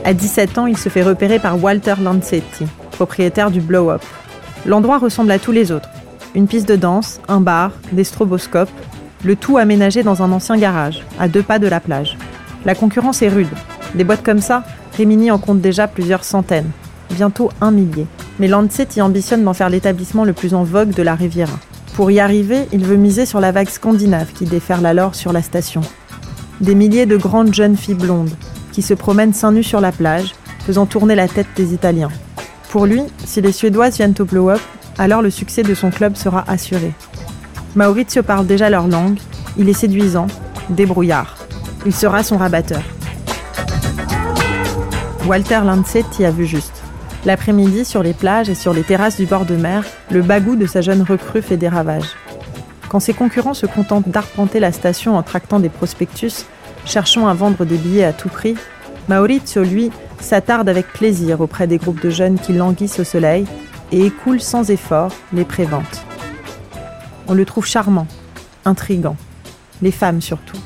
À 0.03 0.13
17 0.13 0.57
ans, 0.57 0.65
il 0.65 0.77
se 0.77 0.89
fait 0.89 1.03
repérer 1.03 1.39
par 1.39 1.61
Walter 1.61 1.95
Lancetti, 2.01 2.65
propriétaire 2.91 3.51
du 3.51 3.61
Blow 3.61 3.91
Up. 3.91 4.01
L'endroit 4.65 4.97
ressemble 4.97 5.31
à 5.31 5.39
tous 5.39 5.51
les 5.51 5.71
autres. 5.71 5.89
Une 6.35 6.47
piste 6.47 6.67
de 6.67 6.75
danse, 6.75 7.19
un 7.27 7.41
bar, 7.41 7.71
des 7.91 8.03
stroboscopes, 8.03 8.69
le 9.23 9.35
tout 9.35 9.57
aménagé 9.57 10.03
dans 10.03 10.23
un 10.23 10.31
ancien 10.31 10.57
garage, 10.57 11.03
à 11.19 11.27
deux 11.27 11.43
pas 11.43 11.59
de 11.59 11.67
la 11.67 11.79
plage. 11.79 12.17
La 12.65 12.75
concurrence 12.75 13.21
est 13.21 13.29
rude. 13.29 13.47
Des 13.95 14.03
boîtes 14.03 14.23
comme 14.23 14.41
ça, 14.41 14.63
Rimini 14.97 15.31
en 15.31 15.37
compte 15.37 15.61
déjà 15.61 15.87
plusieurs 15.87 16.23
centaines, 16.23 16.69
bientôt 17.11 17.49
un 17.61 17.71
millier 17.71 18.07
mais 18.41 18.47
Landsat 18.47 18.99
ambitionne 18.99 19.43
d'en 19.43 19.53
faire 19.53 19.69
l'établissement 19.69 20.23
le 20.23 20.33
plus 20.33 20.55
en 20.55 20.63
vogue 20.63 20.95
de 20.95 21.03
la 21.03 21.13
Riviera. 21.13 21.53
Pour 21.93 22.09
y 22.09 22.19
arriver, 22.19 22.67
il 22.71 22.83
veut 22.83 22.95
miser 22.95 23.27
sur 23.27 23.39
la 23.39 23.51
vague 23.51 23.69
scandinave 23.69 24.33
qui 24.33 24.45
déferle 24.45 24.85
alors 24.87 25.13
sur 25.13 25.31
la 25.31 25.43
station. 25.43 25.81
Des 26.59 26.73
milliers 26.73 27.05
de 27.05 27.17
grandes 27.17 27.53
jeunes 27.53 27.77
filles 27.77 27.93
blondes 27.93 28.31
qui 28.71 28.81
se 28.81 28.93
promènent 28.93 29.33
seins 29.33 29.51
nus 29.51 29.63
sur 29.63 29.81
la 29.81 29.91
plage, 29.91 30.33
faisant 30.65 30.85
tourner 30.85 31.15
la 31.15 31.27
tête 31.27 31.47
des 31.55 31.73
Italiens. 31.73 32.11
Pour 32.69 32.85
lui, 32.85 33.01
si 33.25 33.41
les 33.41 33.51
Suédoises 33.51 33.97
viennent 33.97 34.15
au 34.19 34.25
blow-up, 34.25 34.61
alors 34.97 35.21
le 35.21 35.29
succès 35.29 35.63
de 35.63 35.73
son 35.73 35.89
club 35.89 36.15
sera 36.15 36.43
assuré. 36.47 36.93
Maurizio 37.75 38.23
parle 38.23 38.45
déjà 38.45 38.69
leur 38.69 38.87
langue, 38.87 39.17
il 39.57 39.67
est 39.69 39.73
séduisant, 39.73 40.27
débrouillard. 40.69 41.37
Il 41.85 41.93
sera 41.93 42.23
son 42.23 42.37
rabatteur. 42.37 42.81
Walter 45.25 45.61
Lancetti 45.63 46.25
a 46.25 46.31
vu 46.31 46.45
juste. 46.45 46.81
L'après-midi, 47.25 47.85
sur 47.85 48.03
les 48.03 48.13
plages 48.13 48.49
et 48.49 48.55
sur 48.55 48.73
les 48.73 48.83
terrasses 48.83 49.17
du 49.17 49.25
bord 49.25 49.45
de 49.45 49.55
mer, 49.55 49.85
le 50.09 50.21
bagou 50.21 50.55
de 50.55 50.65
sa 50.65 50.81
jeune 50.81 51.03
recrue 51.03 51.41
fait 51.41 51.57
des 51.57 51.69
ravages. 51.69 52.15
Quand 52.89 52.99
ses 52.99 53.13
concurrents 53.13 53.53
se 53.53 53.67
contentent 53.67 54.09
d'arpenter 54.09 54.59
la 54.59 54.71
station 54.71 55.15
en 55.15 55.23
tractant 55.23 55.59
des 55.59 55.69
prospectus, 55.69 56.45
cherchant 56.85 57.27
à 57.27 57.33
vendre 57.33 57.65
des 57.65 57.77
billets 57.77 58.03
à 58.03 58.13
tout 58.13 58.29
prix, 58.29 58.55
Maurizio, 59.07 59.63
lui, 59.63 59.91
s'attarde 60.19 60.69
avec 60.69 60.87
plaisir 60.87 61.41
auprès 61.41 61.67
des 61.67 61.77
groupes 61.77 62.01
de 62.01 62.09
jeunes 62.09 62.39
qui 62.39 62.53
languissent 62.53 62.99
au 62.99 63.03
soleil 63.03 63.45
et 63.91 64.05
écoule 64.05 64.39
sans 64.39 64.69
effort 64.69 65.11
les 65.33 65.45
préventes. 65.45 66.05
On 67.27 67.33
le 67.33 67.45
trouve 67.45 67.65
charmant, 67.65 68.07
intrigant, 68.65 69.17
les 69.81 69.91
femmes 69.91 70.21
surtout. 70.21 70.59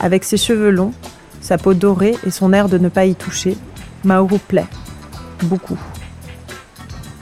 Avec 0.00 0.24
ses 0.24 0.36
cheveux 0.36 0.70
longs, 0.70 0.94
sa 1.40 1.58
peau 1.58 1.74
dorée 1.74 2.16
et 2.26 2.30
son 2.30 2.52
air 2.52 2.68
de 2.68 2.78
ne 2.78 2.88
pas 2.88 3.06
y 3.06 3.14
toucher, 3.14 3.56
Mauro 4.04 4.38
plaît 4.38 4.66
beaucoup. 5.44 5.78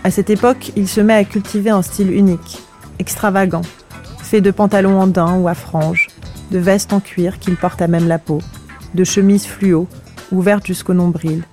À 0.04 0.10
cette 0.10 0.30
époque, 0.30 0.72
il 0.76 0.88
se 0.88 1.00
met 1.00 1.14
à 1.14 1.24
cultiver 1.24 1.70
un 1.70 1.82
style 1.82 2.12
unique, 2.12 2.62
extravagant, 2.98 3.62
fait 4.22 4.40
de 4.40 4.50
pantalons 4.50 5.00
en 5.00 5.06
daim 5.06 5.36
ou 5.38 5.48
à 5.48 5.54
franges, 5.54 6.08
de 6.50 6.58
vestes 6.58 6.92
en 6.92 7.00
cuir 7.00 7.38
qu'il 7.38 7.56
porte 7.56 7.82
à 7.82 7.88
même 7.88 8.08
la 8.08 8.18
peau, 8.18 8.40
de 8.94 9.04
chemises 9.04 9.46
fluo, 9.46 9.86
ouvertes 10.32 10.66
jusqu'au 10.66 10.94
nombril, 10.94 11.44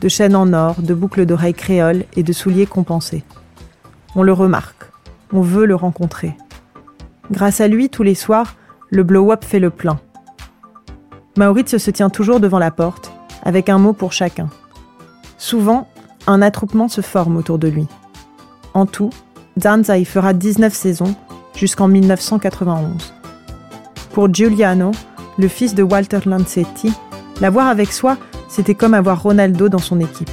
de 0.00 0.08
chaînes 0.08 0.36
en 0.36 0.52
or, 0.52 0.80
de 0.80 0.94
boucles 0.94 1.26
d'oreilles 1.26 1.54
créoles 1.54 2.04
et 2.16 2.22
de 2.22 2.32
souliers 2.32 2.66
compensés. 2.66 3.24
On 4.14 4.22
le 4.22 4.32
remarque, 4.32 4.84
on 5.32 5.40
veut 5.40 5.66
le 5.66 5.74
rencontrer. 5.74 6.36
Grâce 7.30 7.60
à 7.60 7.68
lui, 7.68 7.88
tous 7.88 8.02
les 8.02 8.14
soirs, 8.14 8.54
le 8.90 9.02
blow-up 9.02 9.44
fait 9.44 9.60
le 9.60 9.70
plein. 9.70 9.98
Maurits 11.36 11.78
se 11.78 11.90
tient 11.90 12.10
toujours 12.10 12.38
devant 12.38 12.58
la 12.58 12.70
porte, 12.70 13.12
avec 13.42 13.68
un 13.68 13.78
mot 13.78 13.92
pour 13.92 14.12
chacun. 14.12 14.48
Souvent, 15.38 15.88
un 16.26 16.42
attroupement 16.42 16.88
se 16.88 17.00
forme 17.00 17.36
autour 17.36 17.58
de 17.58 17.68
lui. 17.68 17.86
En 18.72 18.86
tout, 18.86 19.10
Danza 19.56 19.98
y 19.98 20.04
fera 20.04 20.32
19 20.32 20.72
saisons 20.72 21.14
jusqu'en 21.54 21.88
1991. 21.88 23.14
Pour 24.14 24.32
Giuliano, 24.32 24.92
le 25.38 25.48
fils 25.48 25.74
de 25.74 25.82
Walter 25.82 26.20
Lancetti, 26.24 26.92
l'avoir 27.40 27.66
avec 27.66 27.92
soi, 27.92 28.16
c'était 28.48 28.76
comme 28.76 28.94
avoir 28.94 29.20
Ronaldo 29.20 29.68
dans 29.68 29.78
son 29.78 29.98
équipe. 29.98 30.30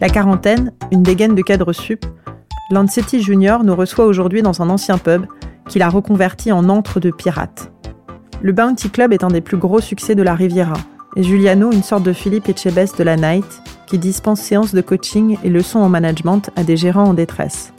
La 0.00 0.08
quarantaine, 0.08 0.72
une 0.90 1.04
dégaine 1.04 1.36
de 1.36 1.42
cadre 1.42 1.72
sup, 1.72 2.04
Lancetti 2.72 3.22
Junior 3.22 3.62
nous 3.62 3.76
reçoit 3.76 4.06
aujourd'hui 4.06 4.42
dans 4.42 4.60
un 4.60 4.70
ancien 4.70 4.98
pub 4.98 5.26
qu'il 5.68 5.82
a 5.82 5.88
reconverti 5.88 6.50
en 6.50 6.68
antre 6.68 6.98
de 6.98 7.12
pirates. 7.12 7.70
Le 8.42 8.50
Bounty 8.50 8.90
Club 8.90 9.12
est 9.12 9.22
un 9.22 9.28
des 9.28 9.40
plus 9.40 9.56
gros 9.56 9.80
succès 9.80 10.16
de 10.16 10.24
la 10.24 10.34
Riviera, 10.34 10.74
et 11.14 11.22
Giuliano 11.22 11.70
une 11.70 11.84
sorte 11.84 12.02
de 12.02 12.12
Philippe 12.12 12.48
Etchebest 12.48 12.98
de 12.98 13.04
la 13.04 13.14
night 13.14 13.62
qui 13.86 13.98
dispense 13.98 14.40
séances 14.40 14.74
de 14.74 14.80
coaching 14.80 15.36
et 15.44 15.50
leçons 15.50 15.80
en 15.80 15.88
management 15.88 16.50
à 16.56 16.64
des 16.64 16.76
gérants 16.76 17.08
en 17.08 17.14
détresse. 17.14 17.72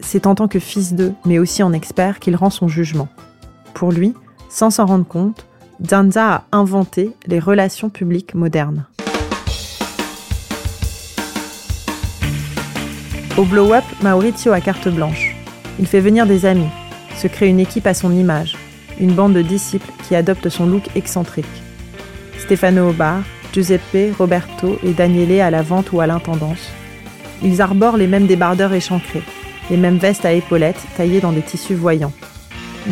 C'est 0.00 0.26
en 0.26 0.34
tant 0.34 0.48
que 0.48 0.58
fils 0.58 0.94
d'eux, 0.94 1.12
mais 1.24 1.38
aussi 1.38 1.62
en 1.62 1.72
expert, 1.72 2.20
qu'il 2.20 2.36
rend 2.36 2.50
son 2.50 2.68
jugement. 2.68 3.08
Pour 3.74 3.92
lui, 3.92 4.14
sans 4.48 4.70
s'en 4.70 4.86
rendre 4.86 5.06
compte, 5.06 5.46
Zanza 5.86 6.34
a 6.34 6.44
inventé 6.52 7.12
les 7.26 7.38
relations 7.38 7.90
publiques 7.90 8.34
modernes. 8.34 8.86
Au 13.36 13.44
blow-up, 13.44 13.84
Maurizio 14.02 14.52
a 14.52 14.60
carte 14.62 14.88
blanche. 14.88 15.36
Il 15.78 15.86
fait 15.86 16.00
venir 16.00 16.26
des 16.26 16.46
amis, 16.46 16.70
se 17.16 17.26
crée 17.26 17.48
une 17.48 17.60
équipe 17.60 17.86
à 17.86 17.92
son 17.92 18.12
image, 18.12 18.56
une 18.98 19.12
bande 19.12 19.34
de 19.34 19.42
disciples 19.42 19.90
qui 20.08 20.14
adoptent 20.14 20.48
son 20.48 20.66
look 20.66 20.84
excentrique. 20.94 21.44
Stefano 22.38 22.90
au 22.90 22.92
bar, 22.92 23.22
Giuseppe, 23.56 24.14
Roberto 24.18 24.78
et 24.84 24.92
Daniele 24.92 25.40
à 25.40 25.50
la 25.50 25.62
vente 25.62 25.90
ou 25.90 26.02
à 26.02 26.06
l'intendance. 26.06 26.70
Ils 27.42 27.62
arborent 27.62 27.96
les 27.96 28.06
mêmes 28.06 28.26
débardeurs 28.26 28.74
échancrés, 28.74 29.22
les 29.70 29.78
mêmes 29.78 29.96
vestes 29.96 30.26
à 30.26 30.34
épaulettes 30.34 30.84
taillées 30.94 31.22
dans 31.22 31.32
des 31.32 31.40
tissus 31.40 31.74
voyants. 31.74 32.12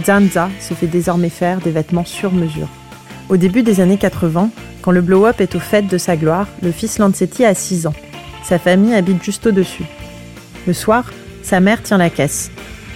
Zanza 0.06 0.48
se 0.60 0.72
fait 0.72 0.86
désormais 0.86 1.28
faire 1.28 1.58
des 1.58 1.70
vêtements 1.70 2.06
sur 2.06 2.32
mesure. 2.32 2.68
Au 3.28 3.36
début 3.36 3.62
des 3.62 3.80
années 3.82 3.98
80, 3.98 4.48
quand 4.80 4.90
le 4.90 5.02
blow-up 5.02 5.42
est 5.42 5.54
au 5.54 5.60
fait 5.60 5.82
de 5.82 5.98
sa 5.98 6.16
gloire, 6.16 6.46
le 6.62 6.72
fils 6.72 6.98
Lancetti 6.98 7.44
a 7.44 7.54
6 7.54 7.86
ans. 7.86 7.94
Sa 8.42 8.58
famille 8.58 8.94
habite 8.94 9.22
juste 9.22 9.46
au-dessus. 9.46 9.84
Le 10.66 10.72
soir, 10.72 11.12
sa 11.42 11.60
mère 11.60 11.82
tient 11.82 11.98
la 11.98 12.08
caisse. 12.08 12.50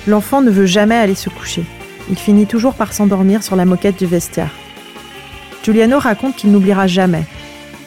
L'enfant 0.07 0.41
ne 0.41 0.51
veut 0.51 0.65
jamais 0.65 0.97
aller 0.97 1.15
se 1.15 1.29
coucher. 1.29 1.65
Il 2.09 2.17
finit 2.17 2.47
toujours 2.47 2.73
par 2.73 2.95
s'endormir 2.95 3.43
sur 3.43 3.57
la 3.57 3.67
moquette 3.67 3.99
du 3.99 4.07
vestiaire. 4.07 4.53
Giuliano 5.63 5.99
raconte 5.99 6.37
qu'il 6.37 6.51
n'oubliera 6.51 6.87
jamais 6.87 7.27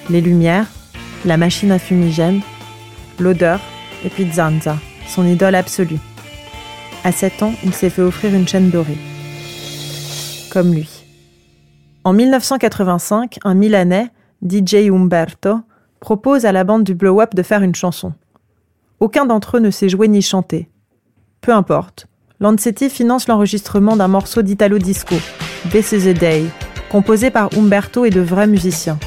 les 0.10 0.22
lumières, 0.22 0.67
la 1.25 1.38
machine 1.38 1.72
à 1.72 1.79
fumigène, 1.79 2.41
l'odeur 3.20 3.60
et 4.03 4.10
puis 4.10 4.31
Zanza, 4.31 4.77
son 5.08 5.25
idole 5.25 5.55
absolue. 5.55 6.00
À 7.03 7.12
7 7.12 7.43
ans, 7.43 7.53
il 7.63 7.74
s'est 7.74 7.89
fait 7.89 8.01
offrir 8.01 8.34
une 8.34 8.48
chaîne 8.48 8.70
dorée. 8.70 8.98
Comme 10.51 10.74
lui. 10.74 10.89
En 12.03 12.13
1985, 12.13 13.39
un 13.43 13.53
Milanais, 13.53 14.10
DJ 14.48 14.89
Umberto, 14.91 15.60
propose 16.00 16.46
à 16.46 16.51
la 16.51 16.63
bande 16.63 16.84
du 16.84 16.96
Blow 16.96 17.22
Up 17.22 17.36
de 17.36 17.43
faire 17.43 17.62
une 17.62 17.75
chanson. 17.75 18.13
Aucun 19.00 19.25
d'entre 19.25 19.58
eux 19.58 19.60
ne 19.60 19.72
sait 19.72 19.89
jouer 19.89 20.08
ni 20.08 20.22
chanter. 20.22 20.70
Peu 21.41 21.53
importe. 21.53 22.08
Lancetti 22.39 22.89
finance 22.89 23.27
l'enregistrement 23.27 23.96
d'un 23.96 24.08
morceau 24.08 24.41
d'Italo 24.41 24.79
Disco, 24.79 25.15
This 25.70 25.91
is 25.91 26.08
a 26.08 26.13
Day, 26.13 26.46
composé 26.91 27.29
par 27.29 27.50
Umberto 27.55 28.03
et 28.03 28.10
de 28.10 28.22
vrais 28.22 28.48
musiciens. 28.48 28.98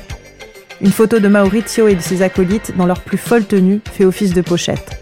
Une 0.84 0.92
photo 0.92 1.18
de 1.18 1.28
Maurizio 1.28 1.88
et 1.88 1.94
de 1.94 2.00
ses 2.00 2.20
acolytes 2.20 2.76
dans 2.76 2.84
leur 2.84 3.00
plus 3.00 3.16
folle 3.16 3.46
tenue 3.46 3.80
fait 3.90 4.04
office 4.04 4.34
de 4.34 4.42
pochette. 4.42 5.00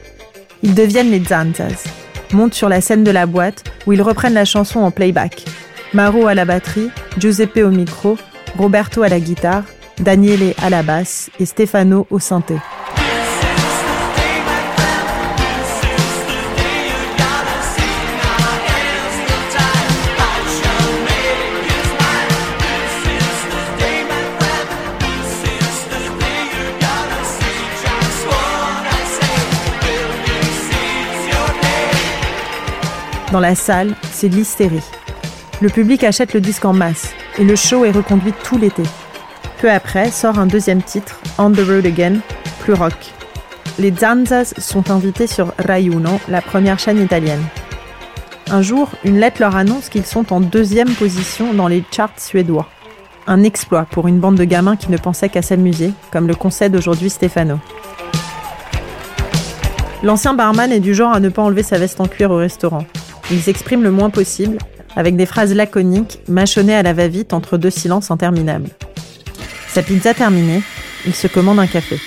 Ils 0.63 0.77
deviennent 0.77 1.11
les 1.11 1.25
Zanzas, 1.25 1.89
montent 2.33 2.55
sur 2.55 2.69
la 2.69 2.81
scène 2.81 3.03
de 3.03 3.11
la 3.11 3.27
boîte 3.27 3.65
où 3.85 3.93
ils 3.93 4.01
reprennent 4.01 4.35
la 4.35 4.45
chanson 4.45 4.79
en 4.79 4.93
playback. 4.93 5.45
Maro 5.93 6.29
à 6.29 6.35
la 6.35 6.45
batterie, 6.45 6.91
Giuseppe 7.19 7.65
au 7.65 7.71
micro, 7.71 8.17
Roberto 8.57 9.03
à 9.03 9.09
la 9.09 9.19
guitare, 9.19 9.65
Daniele 9.99 10.55
à 10.63 10.71
la 10.71 10.85
basse 10.85 11.31
et 11.41 11.47
Stefano 11.47 12.07
au 12.11 12.21
synthé. 12.21 12.55
Dans 33.33 33.41
la 33.41 33.55
salle, 33.55 33.95
c'est 34.11 34.29
l'hystérie. 34.29 34.85
Le 35.63 35.71
public 35.71 36.05
achète 36.05 36.35
le 36.35 36.41
disque 36.43 36.67
en 36.67 36.75
masse 36.75 37.15
et 37.39 37.45
le 37.45 37.57
show 37.57 37.87
est 37.87 37.91
reconduit 37.91 38.35
tout 38.45 38.59
l'été. 38.59 38.83
Peu 39.59 39.71
après 39.71 40.11
sort 40.11 40.39
un 40.39 40.45
deuxième 40.45 40.83
titre, 40.83 41.19
On 41.39 41.51
the 41.51 41.61
Road 41.67 41.87
Again, 41.87 42.17
plus 42.61 42.75
rock. 42.75 42.93
Les 43.79 43.91
Zanzas 43.91 44.53
sont 44.59 44.91
invités 44.91 45.27
sur 45.27 45.55
Rai 45.59 45.85
Uno, 45.85 46.21
la 46.29 46.43
première 46.43 46.79
chaîne 46.79 47.01
italienne. 47.01 47.43
Un 48.51 48.61
jour, 48.61 48.91
une 49.03 49.19
lettre 49.19 49.41
leur 49.41 49.57
annonce 49.57 49.89
qu'ils 49.89 50.05
sont 50.05 50.31
en 50.31 50.41
deuxième 50.41 50.93
position 50.93 51.55
dans 51.55 51.69
les 51.69 51.83
charts 51.91 52.11
suédois. 52.19 52.69
Un 53.27 53.45
exploit 53.45 53.87
pour 53.91 54.09
une 54.09 54.21
bande 54.21 54.37
de 54.37 54.45
gamins 54.45 54.77
qui 54.77 54.91
ne 54.91 54.99
pensaient 54.99 55.31
qu'à 55.31 55.41
s'amuser, 55.41 55.93
comme 56.11 56.29
le 56.29 56.35
concède 56.35 56.77
aujourd'hui 56.77 57.09
Stefano. 57.09 57.59
L'ancien 60.03 60.35
barman 60.35 60.71
est 60.71 60.81
du 60.81 60.93
genre 60.93 61.15
à 61.15 61.21
ne 61.21 61.31
pas 61.31 61.41
enlever 61.41 61.63
sa 61.63 61.79
veste 61.79 61.99
en 61.99 62.09
cuir 62.09 62.31
au 62.31 62.37
restaurant. 62.37 62.85
Il 63.31 63.41
s'exprime 63.41 63.83
le 63.83 63.91
moins 63.91 64.11
possible, 64.11 64.59
avec 64.97 65.17
des 65.17 65.27
phrases 65.27 65.55
laconiques, 65.55 66.21
mâchonnées 66.29 66.75
à 66.75 66.83
la 66.83 66.93
va-vite 66.93 67.33
entre 67.33 67.57
deux 67.57 67.71
silences 67.71 68.11
interminables. 68.11 68.71
Sa 69.69 69.83
pizza 69.83 70.13
terminée, 70.13 70.63
il 71.07 71.15
se 71.15 71.27
commande 71.27 71.59
un 71.59 71.67
café. 71.67 71.99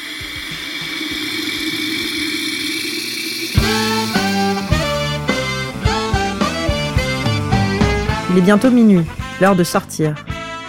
Il 8.31 8.39
est 8.39 8.41
bientôt 8.41 8.69
minuit, 8.69 9.05
l'heure 9.39 9.55
de 9.55 9.63
sortir. 9.63 10.13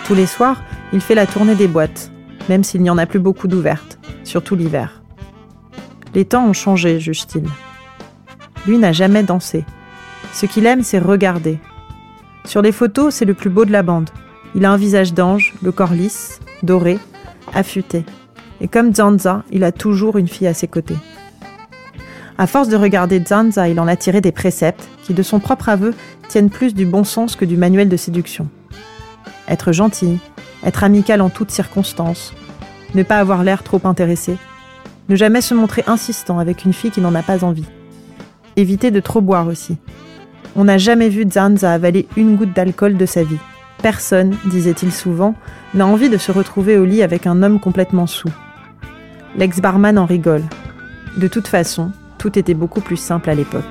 Tous 0.06 0.14
les 0.14 0.26
soirs, 0.26 0.62
il 0.92 1.00
fait 1.00 1.16
la 1.16 1.26
tournée 1.26 1.56
des 1.56 1.66
boîtes, 1.66 2.11
même 2.48 2.62
s'il 2.62 2.80
n'y 2.80 2.90
en 2.90 2.98
a 2.98 3.06
plus 3.06 3.18
beaucoup 3.18 3.48
d'ouvertes, 3.48 3.98
surtout 4.22 4.54
l'hiver. 4.54 5.02
Les 6.14 6.24
temps 6.24 6.46
ont 6.46 6.52
changé, 6.52 7.00
juge-t-il. 7.00 7.44
Lui 8.66 8.78
n'a 8.78 8.92
jamais 8.92 9.22
dansé, 9.22 9.64
ce 10.37 10.44
qu'il 10.44 10.66
aime, 10.66 10.83
c'est 10.83 10.99
regarder. 10.99 11.59
Sur 12.44 12.61
les 12.61 12.70
photos, 12.70 13.14
c'est 13.14 13.25
le 13.25 13.33
plus 13.33 13.49
beau 13.49 13.64
de 13.64 13.72
la 13.72 13.83
bande. 13.83 14.11
Il 14.55 14.66
a 14.66 14.70
un 14.70 14.77
visage 14.77 15.14
d'ange, 15.14 15.55
le 15.62 15.72
corps 15.72 15.94
lisse, 15.94 16.40
doré, 16.62 16.99
affûté. 17.55 18.05
Et 18.61 18.68
comme 18.68 18.94
Zanza, 18.94 19.44
il 19.51 19.64
a 19.64 19.72
toujours 19.72 20.18
une 20.18 20.29
fille 20.29 20.46
à 20.46 20.53
ses 20.53 20.68
côtés. 20.68 20.99
À 22.37 22.46
force 22.46 22.68
de 22.68 22.77
regarder 22.77 23.22
Zanza, 23.27 23.70
il 23.70 23.81
en 23.81 23.88
a 23.88 23.96
tiré 23.96 24.20
des 24.20 24.31
préceptes 24.31 24.87
qui, 25.05 25.14
de 25.14 25.22
son 25.22 25.40
propre 25.40 25.70
aveu, 25.70 25.94
tiennent 26.29 26.51
plus 26.51 26.75
du 26.75 26.85
bon 26.85 27.03
sens 27.03 27.35
que 27.35 27.46
du 27.46 27.57
manuel 27.57 27.88
de 27.88 27.96
séduction. 27.96 28.46
Être 29.49 29.72
gentil, 29.72 30.18
être 30.66 30.85
amical 30.85 31.22
en 31.22 31.31
toutes 31.31 31.51
circonstances, 31.51 32.35
ne 32.94 33.03
pas 33.03 33.20
avoir 33.20 33.42
l'air 33.42 33.62
trop 33.62 33.81
intéressé, 33.85 34.37
ne 35.09 35.16
jamais 35.16 35.40
se 35.40 35.55
montrer 35.55 35.83
insistant 35.87 36.38
avec 36.38 36.66
une 36.66 36.75
fille 36.75 36.90
qui 36.90 37.01
n'en 37.01 37.14
a 37.14 37.22
pas 37.22 37.42
envie. 37.42 37.64
Éviter 38.57 38.90
de 38.90 39.01
trop 39.01 39.22
boire 39.22 39.46
aussi, 39.46 39.79
on 40.57 40.64
n'a 40.64 40.79
jamais 40.79 41.11
vu 41.11 41.27
Zanza 41.31 41.73
avaler 41.73 42.09
une 42.16 42.37
goutte 42.37 42.55
d'alcool 42.55 42.97
de 42.97 43.07
sa 43.07 43.23
vie. 43.23 43.38
Personne, 43.83 44.35
disait-il 44.47 44.90
souvent, 44.90 45.35
n'a 45.75 45.87
envie 45.87 46.09
de 46.09 46.16
se 46.16 46.33
retrouver 46.33 46.79
au 46.79 46.85
lit 46.87 47.03
avec 47.03 47.27
un 47.27 47.42
homme 47.42 47.61
complètement 47.61 48.07
sous. 48.07 48.31
L'ex-barman 49.37 49.99
en 49.99 50.07
rigole. 50.07 50.42
De 51.19 51.29
toute 51.29 51.47
façon, 51.47 51.92
tout 52.16 52.38
était 52.38 52.55
beaucoup 52.55 52.81
plus 52.81 52.97
simple 52.97 53.29
à 53.29 53.35
l'époque. 53.35 53.64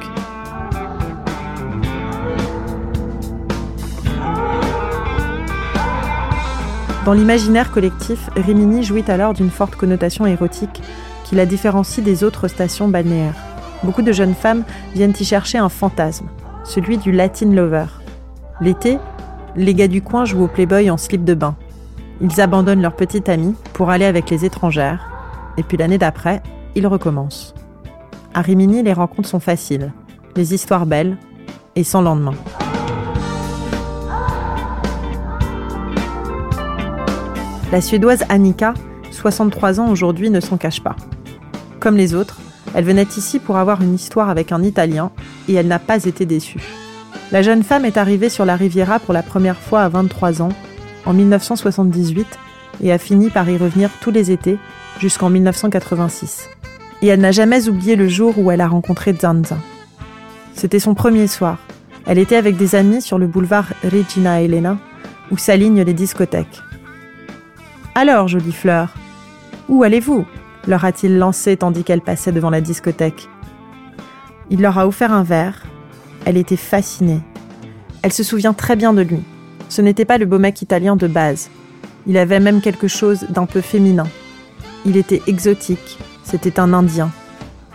Dans 7.03 7.13
l'imaginaire 7.13 7.71
collectif, 7.71 8.29
Rimini 8.35 8.83
jouit 8.83 9.05
alors 9.07 9.33
d'une 9.33 9.51
forte 9.51 9.75
connotation 9.75 10.25
érotique 10.27 10.81
qui 11.23 11.35
la 11.35 11.47
différencie 11.47 12.03
des 12.03 12.23
autres 12.23 12.47
stations 12.47 12.87
balnéaires. 12.87 13.35
Beaucoup 13.83 14.03
de 14.03 14.11
jeunes 14.11 14.35
femmes 14.35 14.63
viennent 14.93 15.13
y 15.19 15.25
chercher 15.25 15.57
un 15.57 15.69
fantasme, 15.69 16.27
celui 16.65 16.97
du 16.97 17.11
Latin 17.11 17.51
Lover. 17.51 17.85
L'été, 18.59 18.97
les 19.55 19.73
gars 19.73 19.87
du 19.87 20.01
coin 20.01 20.25
jouent 20.25 20.43
au 20.43 20.47
Playboy 20.47 20.89
en 20.89 20.97
slip 20.97 21.23
de 21.23 21.33
bain. 21.33 21.55
Ils 22.21 22.41
abandonnent 22.41 22.81
leur 22.81 22.95
petite 22.95 23.29
amie 23.29 23.55
pour 23.73 23.89
aller 23.89 24.05
avec 24.05 24.29
les 24.29 24.45
étrangères, 24.45 25.09
et 25.57 25.63
puis 25.63 25.77
l'année 25.77 25.97
d'après, 25.97 26.41
ils 26.75 26.87
recommencent. 26.87 27.53
À 28.33 28.41
Rimini, 28.41 28.83
les 28.83 28.93
rencontres 28.93 29.29
sont 29.29 29.39
faciles, 29.39 29.93
les 30.35 30.53
histoires 30.53 30.85
belles 30.85 31.17
et 31.75 31.83
sans 31.83 32.01
lendemain. 32.01 32.33
La 37.71 37.81
Suédoise 37.81 38.23
Annika, 38.29 38.73
63 39.11 39.79
ans 39.79 39.89
aujourd'hui, 39.89 40.29
ne 40.29 40.39
s'en 40.39 40.57
cache 40.57 40.81
pas. 40.81 40.95
Comme 41.79 41.97
les 41.97 42.13
autres, 42.13 42.39
elle 42.75 42.83
venait 42.83 43.07
ici 43.17 43.39
pour 43.39 43.55
avoir 43.55 43.81
une 43.81 43.95
histoire 43.95 44.29
avec 44.29 44.51
un 44.51 44.61
Italien 44.61 45.11
et 45.47 45.53
elle 45.53 45.67
n'a 45.67 45.79
pas 45.79 46.03
été 46.03 46.25
déçue. 46.25 46.61
La 47.31 47.41
jeune 47.41 47.63
femme 47.63 47.85
est 47.85 47.95
arrivée 47.95 48.27
sur 48.27 48.45
la 48.45 48.57
Riviera 48.57 48.99
pour 48.99 49.13
la 49.13 49.23
première 49.23 49.57
fois 49.57 49.81
à 49.81 49.89
23 49.89 50.41
ans, 50.41 50.51
en 51.05 51.13
1978, 51.13 52.27
et 52.83 52.91
a 52.91 52.97
fini 52.97 53.29
par 53.29 53.49
y 53.49 53.55
revenir 53.55 53.89
tous 54.01 54.11
les 54.11 54.29
étés 54.29 54.59
jusqu'en 54.99 55.29
1986. 55.29 56.49
Et 57.01 57.07
elle 57.07 57.21
n'a 57.21 57.31
jamais 57.31 57.69
oublié 57.69 57.95
le 57.95 58.09
jour 58.09 58.37
où 58.37 58.51
elle 58.51 58.61
a 58.61 58.67
rencontré 58.67 59.13
Zanza. 59.13 59.57
C'était 60.53 60.79
son 60.79 60.95
premier 60.95 61.27
soir. 61.27 61.57
Elle 62.05 62.19
était 62.19 62.35
avec 62.35 62.57
des 62.57 62.75
amis 62.75 63.01
sur 63.01 63.17
le 63.17 63.27
boulevard 63.27 63.69
Regina 63.85 64.41
Elena, 64.41 64.77
où 65.31 65.37
s'alignent 65.37 65.83
les 65.83 65.93
discothèques. 65.93 66.61
Alors, 67.95 68.27
jolie 68.27 68.51
fleur, 68.51 68.93
où 69.69 69.83
allez-vous? 69.83 70.25
Leur 70.67 70.85
a-t-il 70.85 71.17
lancé 71.17 71.57
tandis 71.57 71.83
qu'elle 71.83 72.01
passait 72.01 72.31
devant 72.31 72.49
la 72.49 72.61
discothèque. 72.61 73.29
Il 74.49 74.61
leur 74.61 74.77
a 74.77 74.87
offert 74.87 75.11
un 75.11 75.23
verre. 75.23 75.63
Elle 76.25 76.37
était 76.37 76.55
fascinée. 76.55 77.21
Elle 78.01 78.13
se 78.13 78.23
souvient 78.23 78.53
très 78.53 78.75
bien 78.75 78.93
de 78.93 79.01
lui. 79.01 79.21
Ce 79.69 79.81
n'était 79.81 80.05
pas 80.05 80.17
le 80.17 80.25
beau 80.25 80.39
mec 80.39 80.61
italien 80.61 80.95
de 80.95 81.07
base. 81.07 81.49
Il 82.07 82.17
avait 82.17 82.39
même 82.39 82.61
quelque 82.61 82.87
chose 82.87 83.25
d'un 83.29 83.45
peu 83.45 83.61
féminin. 83.61 84.07
Il 84.85 84.97
était 84.97 85.21
exotique, 85.25 85.97
c'était 86.23 86.59
un 86.59 86.73
Indien. 86.73 87.09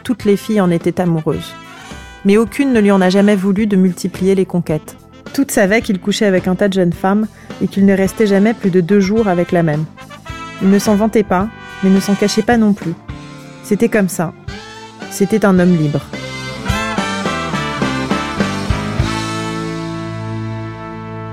Toutes 0.05 0.25
les 0.25 0.37
filles 0.37 0.61
en 0.61 0.71
étaient 0.71 1.01
amoureuses. 1.01 1.53
Mais 2.25 2.37
aucune 2.37 2.73
ne 2.73 2.81
lui 2.81 2.93
en 2.93 3.01
a 3.01 3.11
jamais 3.11 3.35
voulu 3.35 3.67
de 3.67 3.77
multiplier 3.77 4.35
les 4.35 4.47
conquêtes. 4.47 4.97
Toutes 5.33 5.51
savaient 5.51 5.83
qu'il 5.83 6.01
couchait 6.01 6.27
avec 6.27 6.47
un 6.47 6.55
tas 6.55 6.69
de 6.69 6.75
jeunes 6.75 6.93
femmes 6.93 7.27
et 7.63 7.69
qu'il 7.69 7.87
ne 7.87 7.97
restait 7.97 8.27
jamais 8.27 8.55
plus 8.55 8.71
de 8.71 8.81
deux 8.81 9.01
jours 9.01 9.29
avec 9.29 9.53
la 9.53 9.63
même. 9.63 9.85
Il 10.63 10.71
ne 10.71 10.79
s'en 10.79 10.95
vantait 10.95 11.23
pas, 11.23 11.49
mais 11.83 11.91
ne 11.91 12.01
s'en 12.01 12.15
cachait 12.15 12.43
pas 12.43 12.57
non 12.57 12.73
plus. 12.73 12.95
C'était 13.63 13.89
comme 13.89 14.09
ça. 14.09 14.33
C'était 15.11 15.45
un 15.45 15.59
homme 15.59 15.77
libre. 15.77 16.01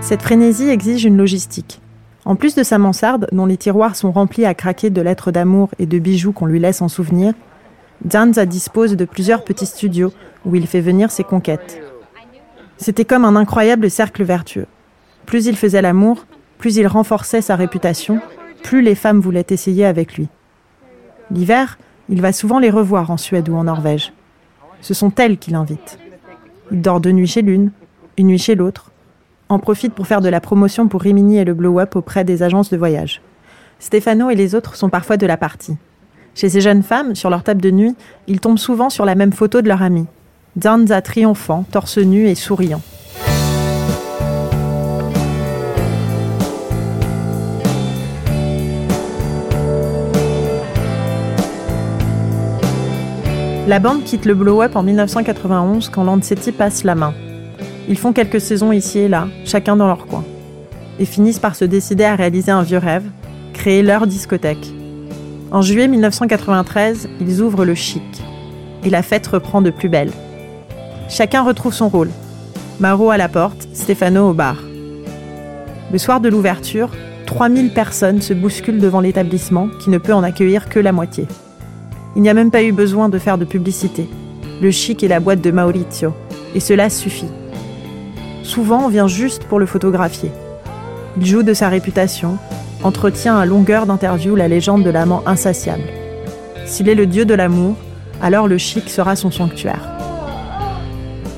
Cette 0.02 0.22
frénésie 0.22 0.70
exige 0.70 1.04
une 1.04 1.18
logistique. 1.18 1.82
En 2.24 2.36
plus 2.36 2.56
de 2.56 2.64
sa 2.64 2.78
mansarde, 2.78 3.28
dont 3.32 3.46
les 3.46 3.58
tiroirs 3.58 3.96
sont 3.96 4.12
remplis 4.12 4.46
à 4.46 4.54
craquer 4.54 4.90
de 4.90 5.02
lettres 5.02 5.32
d'amour 5.32 5.70
et 5.80 5.86
de 5.86 6.00
bijoux 6.00 6.32
qu'on 6.32 6.46
lui 6.46 6.60
laisse 6.60 6.82
en 6.82 6.88
souvenir, 6.88 7.34
Danza 8.06 8.46
dispose 8.46 8.96
de 8.96 9.06
plusieurs 9.06 9.44
petits 9.44 9.66
studios 9.66 10.14
où 10.46 10.56
il 10.56 10.68
fait 10.68 10.82
venir 10.82 11.12
ses 11.12 11.24
conquêtes. 11.24 11.82
C'était 12.78 13.06
comme 13.06 13.26
un 13.26 13.36
incroyable 13.36 13.90
cercle 13.90 14.24
vertueux. 14.24 14.68
Plus 15.26 15.46
il 15.46 15.58
faisait 15.58 15.82
l'amour, 15.82 16.26
plus 16.58 16.78
il 16.78 16.88
renforçait 16.88 17.42
sa 17.42 17.56
réputation, 17.56 18.22
plus 18.64 18.82
les 18.82 18.96
femmes 18.96 19.20
voulaient 19.20 19.48
essayer 19.50 19.86
avec 19.86 20.16
lui. 20.16 20.30
L'hiver, 21.32 21.78
il 22.10 22.22
va 22.22 22.32
souvent 22.32 22.60
les 22.60 22.70
revoir 22.70 23.12
en 23.12 23.18
Suède 23.18 23.50
ou 23.50 23.56
en 23.56 23.66
Norvège. 23.66 24.14
Ce 24.82 24.94
sont 24.94 25.14
elles 25.16 25.38
qui 25.38 25.52
l'invitent. 25.52 26.00
Il 26.72 26.82
dort 26.82 27.00
deux 27.00 27.12
nuits 27.12 27.28
chez 27.28 27.42
l'une, 27.42 27.72
une 28.18 28.28
nuit 28.28 28.38
chez 28.38 28.56
l'autre, 28.56 28.92
en 29.50 29.60
profite 29.60 29.94
pour 29.94 30.08
faire 30.08 30.22
de 30.22 30.30
la 30.30 30.42
promotion 30.42 30.88
pour 30.88 31.02
Rimini 31.02 31.38
et 31.38 31.46
le 31.46 31.54
Blow 31.54 31.80
Up 31.80 31.96
auprès 31.96 32.24
des 32.24 32.44
agences 32.44 32.70
de 32.70 32.78
voyage. 32.78 33.22
Stefano 33.80 34.30
et 34.30 34.36
les 34.36 34.56
autres 34.56 34.76
sont 34.76 34.90
parfois 34.90 35.18
de 35.18 35.26
la 35.26 35.38
partie. 35.38 35.78
Chez 36.36 36.50
ces 36.50 36.62
jeunes 36.62 36.84
femmes, 36.84 37.16
sur 37.16 37.30
leur 37.30 37.44
table 37.44 37.62
de 37.62 37.72
nuit, 37.72 37.96
ils 38.28 38.40
tombent 38.40 38.58
souvent 38.58 38.90
sur 38.90 39.06
la 39.06 39.16
même 39.16 39.34
photo 39.34 39.62
de 39.62 39.68
leur 39.68 39.82
ami. 39.82 40.06
Danza 40.56 41.02
triomphant, 41.02 41.66
torse 41.72 41.98
nu 41.98 42.28
et 42.28 42.36
souriant. 42.36 42.82
La 53.68 53.80
bande 53.80 54.06
quitte 54.06 54.24
le 54.24 54.34
blow-up 54.34 54.78
en 54.78 54.84
1991 54.84 55.90
quand 55.90 56.06
Lancetti 56.06 56.54
passe 56.54 56.86
la 56.86 56.96
main. 56.96 57.14
Ils 57.90 57.98
font 57.98 58.14
quelques 58.14 58.40
saisons 58.40 58.72
ici 58.72 59.00
et 59.00 59.10
là, 59.10 59.28
chacun 59.44 59.76
dans 59.76 59.88
leur 59.88 60.08
coin, 60.08 60.24
et 61.00 61.06
finissent 61.06 61.40
par 61.40 61.54
se 61.54 61.66
décider 61.66 62.06
à 62.06 62.16
réaliser 62.16 62.50
un 62.50 62.64
vieux 62.64 62.78
rêve, 62.78 63.04
créer 63.52 63.84
leur 63.84 64.08
discothèque. 64.08 64.74
En 65.52 65.62
juillet 65.62 65.90
1993, 65.90 67.10
ils 67.20 67.42
ouvrent 67.42 67.66
le 67.66 67.76
Chic, 67.76 68.24
et 68.86 68.90
la 68.90 69.04
fête 69.04 69.28
reprend 69.28 69.62
de 69.62 69.70
plus 69.70 69.90
belle. 69.90 70.12
Chacun 71.10 71.44
retrouve 71.44 71.74
son 71.74 71.90
rôle. 71.90 72.12
Maro 72.80 73.12
à 73.12 73.18
la 73.18 73.28
porte, 73.28 73.68
Stefano 73.74 74.30
au 74.30 74.34
bar. 74.34 74.64
Le 75.92 75.98
soir 75.98 76.22
de 76.22 76.30
l'ouverture, 76.30 76.92
3000 77.26 77.74
personnes 77.74 78.22
se 78.22 78.34
bousculent 78.34 78.80
devant 78.80 79.02
l'établissement 79.02 79.68
qui 79.82 79.90
ne 79.90 79.98
peut 79.98 80.14
en 80.14 80.24
accueillir 80.24 80.70
que 80.70 80.80
la 80.80 80.94
moitié. 80.94 81.28
Il 82.18 82.24
n'y 82.24 82.30
a 82.30 82.34
même 82.34 82.50
pas 82.50 82.64
eu 82.64 82.72
besoin 82.72 83.10
de 83.10 83.20
faire 83.20 83.38
de 83.38 83.46
publicité. 83.46 84.10
Le 84.60 84.72
chic 84.72 85.04
est 85.04 85.08
la 85.08 85.20
boîte 85.20 85.42
de 85.42 85.52
Maurizio, 85.52 86.16
et 86.56 86.60
cela 86.60 86.90
suffit. 86.90 87.30
Souvent, 88.42 88.86
on 88.86 88.88
vient 88.88 89.08
juste 89.08 89.44
pour 89.44 89.60
le 89.60 89.68
photographier. 89.68 90.32
Il 91.18 91.28
joue 91.28 91.44
de 91.44 91.54
sa 91.54 91.70
réputation, 91.70 92.40
entretient 92.82 93.38
à 93.38 93.46
longueur 93.46 93.86
d'interview 93.86 94.36
la 94.36 94.48
légende 94.48 94.84
de 94.84 94.90
l'amant 94.90 95.22
insatiable. 95.28 95.84
S'il 96.66 96.90
est 96.90 96.96
le 96.96 97.06
dieu 97.06 97.24
de 97.24 97.36
l'amour, 97.36 97.76
alors 98.20 98.48
le 98.48 98.58
chic 98.58 98.90
sera 98.90 99.16
son 99.16 99.30
sanctuaire. 99.30 99.88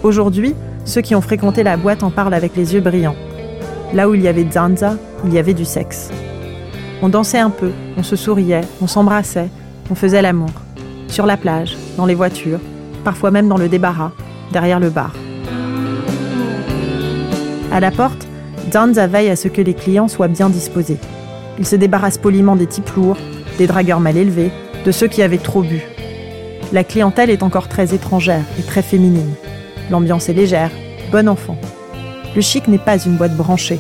Aujourd'hui, 0.02 0.56
ceux 0.86 1.02
qui 1.02 1.14
ont 1.14 1.20
fréquenté 1.20 1.62
la 1.62 1.76
boîte 1.76 2.04
en 2.04 2.10
parlent 2.10 2.34
avec 2.34 2.56
les 2.56 2.74
yeux 2.74 2.80
brillants. 2.80 3.18
Là 3.94 4.08
où 4.08 4.16
il 4.16 4.22
y 4.22 4.30
avait 4.30 4.48
Zanza, 4.50 4.96
il 5.26 5.34
y 5.34 5.40
avait 5.40 5.54
du 5.54 5.66
sexe. 5.66 6.10
On 7.02 7.10
dansait 7.10 7.40
un 7.40 7.50
peu, 7.50 7.72
on 7.98 8.04
se 8.04 8.16
souriait, 8.16 8.62
on 8.82 8.88
s'embrassait, 8.88 9.50
on 9.92 9.96
faisait 9.96 10.22
l'amour. 10.22 10.52
Sur 11.10 11.26
la 11.26 11.38
plage, 11.38 11.76
dans 11.98 12.06
les 12.06 12.16
voitures, 12.16 12.60
parfois 13.04 13.32
même 13.32 13.48
dans 13.48 13.58
le 13.58 13.68
débarras, 13.68 14.12
derrière 14.52 14.80
le 14.80 14.90
bar. 14.90 15.14
À 17.72 17.80
la 17.80 17.92
porte, 17.92 18.28
Danza 18.72 19.08
veille 19.08 19.30
à 19.30 19.36
ce 19.36 19.48
que 19.48 19.62
les 19.62 19.74
clients 19.74 20.08
soient 20.08 20.28
bien 20.28 20.50
disposés. 20.50 21.00
Il 21.58 21.66
se 21.66 21.76
débarrasse 21.76 22.18
poliment 22.18 22.56
des 22.56 22.68
types 22.68 22.90
lourds, 22.96 23.18
des 23.58 23.68
dragueurs 23.68 24.00
mal 24.00 24.18
élevés, 24.18 24.52
de 24.86 24.92
ceux 24.92 25.08
qui 25.08 25.22
avaient 25.22 25.38
trop 25.38 25.62
bu. 25.62 25.82
La 26.72 26.84
clientèle 26.84 27.32
est 27.32 27.44
encore 27.44 27.68
très 27.68 27.94
étrangère 27.96 28.44
et 28.60 28.64
très 28.64 28.84
féminine. 28.84 29.34
L'ambiance 29.90 30.30
est 30.30 30.34
légère, 30.34 30.72
bon 31.12 31.28
enfant. 31.28 31.58
Le 32.36 32.42
chic 32.42 32.68
n'est 32.68 32.78
pas 32.78 32.98
une 32.98 33.18
boîte 33.18 33.36
branchée. 33.36 33.80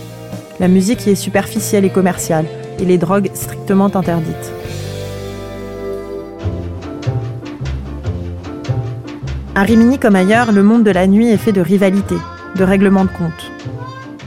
La 0.59 0.67
musique 0.67 1.05
y 1.05 1.11
est 1.11 1.15
superficielle 1.15 1.85
et 1.85 1.91
commerciale, 1.91 2.45
et 2.79 2.85
les 2.85 2.97
drogues 2.97 3.29
strictement 3.33 3.95
interdites. 3.95 4.51
À 9.59 9.63
Rimini 9.63 9.99
comme 9.99 10.15
ailleurs, 10.15 10.53
le 10.53 10.63
monde 10.63 10.85
de 10.85 10.89
la 10.89 11.05
nuit 11.05 11.27
est 11.27 11.35
fait 11.35 11.51
de 11.51 11.59
rivalité, 11.59 12.15
de 12.55 12.63
règlements 12.63 13.03
de 13.03 13.09
compte. 13.09 13.51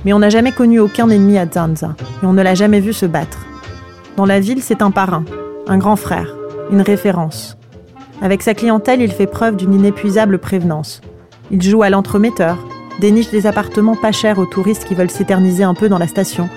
Mais 0.04 0.12
on 0.12 0.18
n'a 0.18 0.28
jamais 0.28 0.52
connu 0.52 0.78
aucun 0.78 1.08
ennemi 1.08 1.38
à 1.38 1.46
Zanza, 1.50 1.94
et 2.22 2.26
on 2.26 2.34
ne 2.34 2.42
l'a 2.42 2.54
jamais 2.54 2.80
vu 2.80 2.92
se 2.92 3.06
battre. 3.06 3.38
Dans 4.18 4.26
la 4.26 4.40
ville, 4.40 4.62
c'est 4.62 4.82
un 4.82 4.90
parrain, 4.90 5.24
un 5.68 5.78
grand 5.78 5.96
frère, 5.96 6.36
une 6.70 6.82
référence. 6.82 7.56
Avec 8.20 8.42
sa 8.42 8.52
clientèle, 8.52 9.00
il 9.00 9.10
fait 9.10 9.26
preuve 9.26 9.56
d'une 9.56 9.72
inépuisable 9.72 10.38
prévenance. 10.38 11.00
Il 11.50 11.62
joue 11.62 11.82
à 11.82 11.88
l'entremetteur, 11.88 12.58
déniche 13.00 13.30
des 13.30 13.46
appartements 13.46 13.96
pas 13.96 14.12
chers 14.12 14.38
aux 14.38 14.44
touristes 14.44 14.84
qui 14.84 14.94
veulent 14.94 15.10
s'éterniser 15.10 15.64
un 15.64 15.72
peu 15.72 15.88
dans 15.88 15.96
la 15.96 16.08
station, 16.08 16.50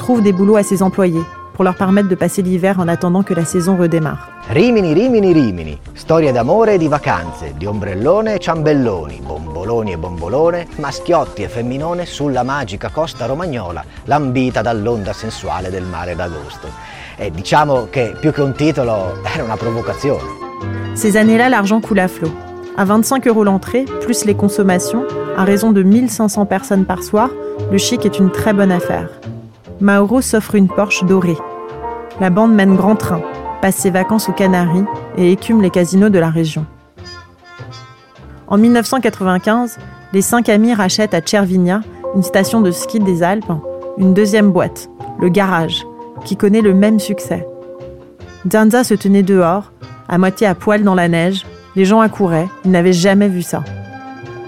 trouve 0.00 0.20
des 0.20 0.32
boulots 0.32 0.56
à 0.56 0.64
ses 0.64 0.82
employés 0.82 1.22
pour 1.60 1.66
leur 1.66 1.76
permettre 1.76 2.08
de 2.08 2.14
passer 2.14 2.40
l'hiver 2.40 2.80
en 2.80 2.88
attendant 2.88 3.22
que 3.22 3.34
la 3.34 3.44
saison 3.44 3.76
redémarre. 3.76 4.30
Rimini, 4.48 4.94
Rimini, 4.94 5.34
Rimini, 5.34 5.78
storia 5.92 6.32
d'amore 6.32 6.72
e 6.72 6.78
di 6.78 6.88
vacanze, 6.88 7.52
di 7.54 7.66
ombrellone 7.66 8.36
e 8.36 8.38
ciambelloni, 8.38 9.20
bomboloni 9.22 9.92
e 9.92 9.98
bombolone, 9.98 10.68
maschiotti 10.76 11.42
e 11.42 11.48
femminone 11.48 12.06
sulla 12.06 12.44
magica 12.44 12.88
costa 12.88 13.26
romagnola, 13.26 13.84
lambita 14.04 14.62
dall'onda 14.62 15.12
sensuale 15.12 15.68
del 15.68 15.84
mare 15.84 16.14
d'agosto. 16.14 16.66
E 17.18 17.30
diciamo 17.30 17.88
che 17.90 18.14
più 18.18 18.32
che 18.32 18.40
un 18.40 18.54
titolo 18.54 19.20
era 19.22 19.44
una 19.44 19.58
provocazione. 19.58 20.94
Ces 20.94 21.14
années-là, 21.14 21.50
l'argent 21.50 21.82
coule 21.86 22.00
à 22.00 22.08
flot. 22.08 22.32
À 22.78 22.86
25 22.86 23.26
euros 23.26 23.44
l'entrée, 23.44 23.84
plus 24.00 24.24
les 24.24 24.34
consommations, 24.34 25.04
à 25.36 25.44
raison 25.44 25.72
de 25.72 25.82
1500 25.82 26.46
personnes 26.46 26.86
par 26.86 27.02
soir, 27.02 27.28
le 27.70 27.76
chic 27.76 28.06
est 28.06 28.18
une 28.18 28.30
très 28.30 28.54
bonne 28.54 28.72
affaire. 28.72 29.10
Mauro 29.82 30.22
s'offre 30.22 30.54
une 30.54 30.68
Porsche 30.68 31.04
dorée. 31.04 31.36
La 32.20 32.28
bande 32.28 32.54
mène 32.54 32.76
grand 32.76 32.96
train, 32.96 33.22
passe 33.62 33.76
ses 33.76 33.88
vacances 33.88 34.28
aux 34.28 34.32
Canaries 34.32 34.84
et 35.16 35.32
écume 35.32 35.62
les 35.62 35.70
casinos 35.70 36.10
de 36.10 36.18
la 36.18 36.28
région. 36.28 36.66
En 38.46 38.58
1995, 38.58 39.78
les 40.12 40.20
cinq 40.20 40.50
amis 40.50 40.74
rachètent 40.74 41.14
à 41.14 41.22
Cervinia, 41.24 41.80
une 42.14 42.22
station 42.22 42.60
de 42.60 42.72
ski 42.72 42.98
des 42.98 43.22
Alpes, 43.22 43.50
une 43.96 44.12
deuxième 44.12 44.52
boîte, 44.52 44.90
le 45.18 45.30
Garage, 45.30 45.86
qui 46.26 46.36
connaît 46.36 46.60
le 46.60 46.74
même 46.74 47.00
succès. 47.00 47.46
Danza 48.44 48.84
se 48.84 48.92
tenait 48.92 49.22
dehors, 49.22 49.72
à 50.06 50.18
moitié 50.18 50.46
à 50.46 50.54
poil 50.54 50.82
dans 50.82 50.94
la 50.94 51.08
neige, 51.08 51.46
les 51.74 51.86
gens 51.86 52.00
accouraient, 52.00 52.48
ils 52.66 52.70
n'avaient 52.70 52.92
jamais 52.92 53.28
vu 53.28 53.40
ça. 53.40 53.64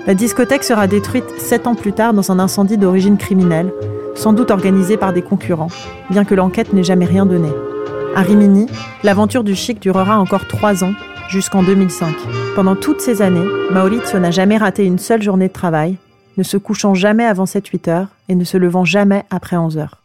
La 0.07 0.13
discothèque 0.13 0.65
sera 0.65 0.89
détruite 0.89 1.39
sept 1.39 1.67
ans 1.67 1.75
plus 1.75 1.93
tard 1.93 2.13
dans 2.13 2.33
un 2.33 2.39
incendie 2.39 2.77
d'origine 2.77 3.17
criminelle, 3.17 3.73
sans 4.15 4.33
doute 4.33 4.51
organisé 4.51 4.97
par 4.97 5.13
des 5.13 5.23
concurrents, 5.23 5.71
bien 6.11 6.25
que 6.25 6.35
l'enquête 6.35 6.73
n'ait 6.73 6.85
jamais 6.85 7.07
rien 7.07 7.27
donné. 7.27 7.49
À 8.15 8.21
Rimini, 8.23 8.67
l'aventure 9.03 9.45
du 9.45 9.55
chic 9.55 9.81
durera 9.81 10.19
encore 10.19 10.47
trois 10.47 10.85
ans, 10.85 10.93
jusqu'en 11.29 11.63
2005. 11.63 12.15
Pendant 12.55 12.77
toutes 12.77 13.01
ces 13.01 13.23
années, 13.23 13.47
Maurizio 13.71 14.19
n'a 14.19 14.31
jamais 14.31 14.59
raté 14.59 14.85
une 14.85 14.99
seule 14.99 15.23
journée 15.23 15.49
de 15.49 15.53
travail, 15.53 15.97
ne 16.37 16.43
se 16.43 16.57
couchant 16.57 16.95
jamais 16.95 17.25
avant 17.25 17.45
7-8 17.45 17.91
heures 17.91 18.09
et 18.29 18.35
ne 18.35 18.45
se 18.45 18.57
levant 18.59 18.85
jamais 18.85 19.25
après 19.31 19.57
11 19.57 19.79
heures. 19.79 20.03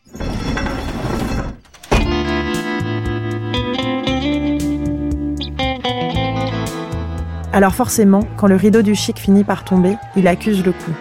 Alors 7.54 7.74
forcément, 7.74 8.20
quand 8.38 8.48
le 8.48 8.56
rideau 8.56 8.84
du 8.84 8.93
chic 8.93 9.17
finit 9.17 9.43
par 9.43 9.63
tomber, 9.63 9.96
il 10.15 10.28
accuse 10.28 10.63
le 10.63 10.74
coup. 10.74 10.93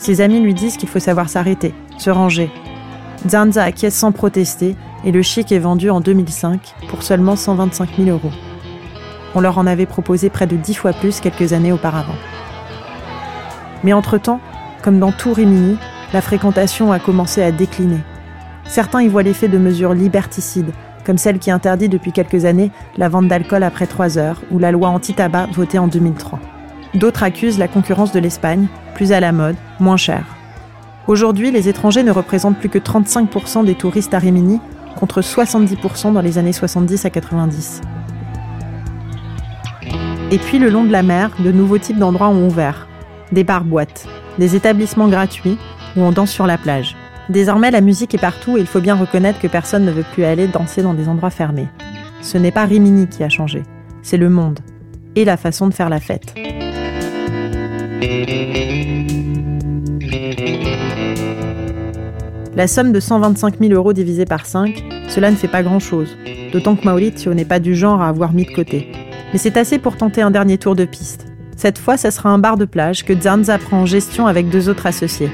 Ses 0.00 0.22
amis 0.22 0.40
lui 0.40 0.54
disent 0.54 0.78
qu'il 0.78 0.88
faut 0.88 0.98
savoir 0.98 1.28
s'arrêter, 1.28 1.74
se 1.98 2.08
ranger. 2.08 2.50
Zanza 3.28 3.62
acquiesce 3.62 3.94
sans 3.94 4.12
protester 4.12 4.74
et 5.04 5.12
le 5.12 5.20
chic 5.20 5.52
est 5.52 5.58
vendu 5.58 5.90
en 5.90 6.00
2005 6.00 6.74
pour 6.88 7.02
seulement 7.02 7.36
125 7.36 7.90
000 7.98 8.08
euros. 8.08 8.32
On 9.34 9.40
leur 9.40 9.58
en 9.58 9.66
avait 9.66 9.84
proposé 9.84 10.30
près 10.30 10.46
de 10.46 10.56
10 10.56 10.74
fois 10.74 10.94
plus 10.94 11.20
quelques 11.20 11.52
années 11.52 11.70
auparavant. 11.70 12.14
Mais 13.84 13.92
entre-temps, 13.92 14.40
comme 14.82 14.98
dans 14.98 15.12
tout 15.12 15.34
Rimini, 15.34 15.76
la 16.14 16.22
fréquentation 16.22 16.92
a 16.92 16.98
commencé 16.98 17.42
à 17.42 17.52
décliner. 17.52 18.00
Certains 18.64 19.02
y 19.02 19.08
voient 19.08 19.22
l'effet 19.22 19.48
de 19.48 19.58
mesures 19.58 19.92
liberticides, 19.92 20.72
comme 21.04 21.18
celle 21.18 21.38
qui 21.38 21.50
interdit 21.50 21.90
depuis 21.90 22.12
quelques 22.12 22.46
années 22.46 22.70
la 22.96 23.10
vente 23.10 23.28
d'alcool 23.28 23.64
après 23.64 23.86
3 23.86 24.16
heures 24.16 24.40
ou 24.50 24.58
la 24.58 24.72
loi 24.72 24.88
anti-tabac 24.88 25.48
votée 25.52 25.78
en 25.78 25.88
2003. 25.88 26.40
D'autres 26.94 27.22
accusent 27.22 27.58
la 27.58 27.68
concurrence 27.68 28.12
de 28.12 28.18
l'Espagne, 28.18 28.66
plus 28.94 29.12
à 29.12 29.20
la 29.20 29.32
mode, 29.32 29.56
moins 29.78 29.96
chère. 29.96 30.24
Aujourd'hui, 31.06 31.50
les 31.50 31.68
étrangers 31.68 32.02
ne 32.02 32.10
représentent 32.10 32.58
plus 32.58 32.68
que 32.68 32.78
35% 32.78 33.64
des 33.64 33.74
touristes 33.74 34.14
à 34.14 34.18
Rimini, 34.18 34.60
contre 34.98 35.20
70% 35.20 36.12
dans 36.12 36.20
les 36.20 36.38
années 36.38 36.52
70 36.52 37.04
à 37.04 37.10
90. 37.10 37.80
Et 40.32 40.38
puis 40.38 40.58
le 40.58 40.68
long 40.68 40.84
de 40.84 40.92
la 40.92 41.02
mer, 41.02 41.30
de 41.38 41.50
nouveaux 41.50 41.78
types 41.78 41.98
d'endroits 41.98 42.28
ont 42.28 42.46
ouvert. 42.46 42.86
Des 43.32 43.44
bars-boîtes, 43.44 44.06
des 44.38 44.56
établissements 44.56 45.08
gratuits 45.08 45.58
où 45.96 46.00
on 46.00 46.12
danse 46.12 46.30
sur 46.30 46.46
la 46.46 46.58
plage. 46.58 46.96
Désormais, 47.28 47.70
la 47.70 47.80
musique 47.80 48.14
est 48.14 48.18
partout 48.18 48.56
et 48.56 48.60
il 48.60 48.66
faut 48.66 48.80
bien 48.80 48.96
reconnaître 48.96 49.40
que 49.40 49.46
personne 49.46 49.84
ne 49.84 49.92
veut 49.92 50.04
plus 50.12 50.24
aller 50.24 50.48
danser 50.48 50.82
dans 50.82 50.94
des 50.94 51.08
endroits 51.08 51.30
fermés. 51.30 51.68
Ce 52.22 52.38
n'est 52.38 52.50
pas 52.50 52.64
Rimini 52.64 53.06
qui 53.06 53.24
a 53.24 53.28
changé, 53.28 53.62
c'est 54.02 54.16
le 54.16 54.28
monde 54.28 54.60
et 55.16 55.24
la 55.24 55.36
façon 55.36 55.68
de 55.68 55.74
faire 55.74 55.88
la 55.88 56.00
fête. 56.00 56.34
La 62.56 62.66
somme 62.66 62.92
de 62.92 63.00
125 63.00 63.58
000 63.58 63.72
euros 63.72 63.92
divisée 63.92 64.26
par 64.26 64.44
5, 64.44 64.84
cela 65.08 65.30
ne 65.30 65.36
fait 65.36 65.48
pas 65.48 65.62
grand-chose, 65.62 66.16
d'autant 66.52 66.76
que 66.76 66.84
Maurizio 66.84 67.32
n'est 67.32 67.44
pas 67.44 67.58
du 67.58 67.74
genre 67.74 68.02
à 68.02 68.08
avoir 68.08 68.32
mis 68.32 68.44
de 68.44 68.50
côté. 68.50 68.90
Mais 69.32 69.38
c'est 69.38 69.56
assez 69.56 69.78
pour 69.78 69.96
tenter 69.96 70.20
un 70.20 70.30
dernier 70.30 70.58
tour 70.58 70.74
de 70.74 70.84
piste. 70.84 71.26
Cette 71.56 71.78
fois, 71.78 71.96
ce 71.96 72.10
sera 72.10 72.30
un 72.30 72.38
bar 72.38 72.56
de 72.56 72.64
plage 72.64 73.04
que 73.04 73.18
Zanza 73.18 73.58
prend 73.58 73.82
en 73.82 73.86
gestion 73.86 74.26
avec 74.26 74.48
deux 74.48 74.68
autres 74.68 74.86
associés. 74.86 75.30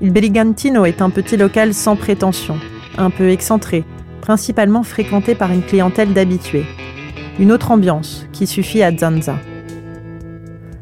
Il 0.00 0.12
Brigantino 0.12 0.84
est 0.84 1.02
un 1.02 1.10
petit 1.10 1.36
local 1.36 1.74
sans 1.74 1.96
prétention, 1.96 2.56
un 2.98 3.10
peu 3.10 3.30
excentré, 3.30 3.84
principalement 4.20 4.82
fréquenté 4.82 5.34
par 5.34 5.50
une 5.50 5.62
clientèle 5.62 6.12
d'habitués. 6.12 6.66
Une 7.38 7.52
autre 7.52 7.70
ambiance 7.70 8.26
qui 8.32 8.46
suffit 8.46 8.82
à 8.82 8.96
Zanza. 8.96 9.36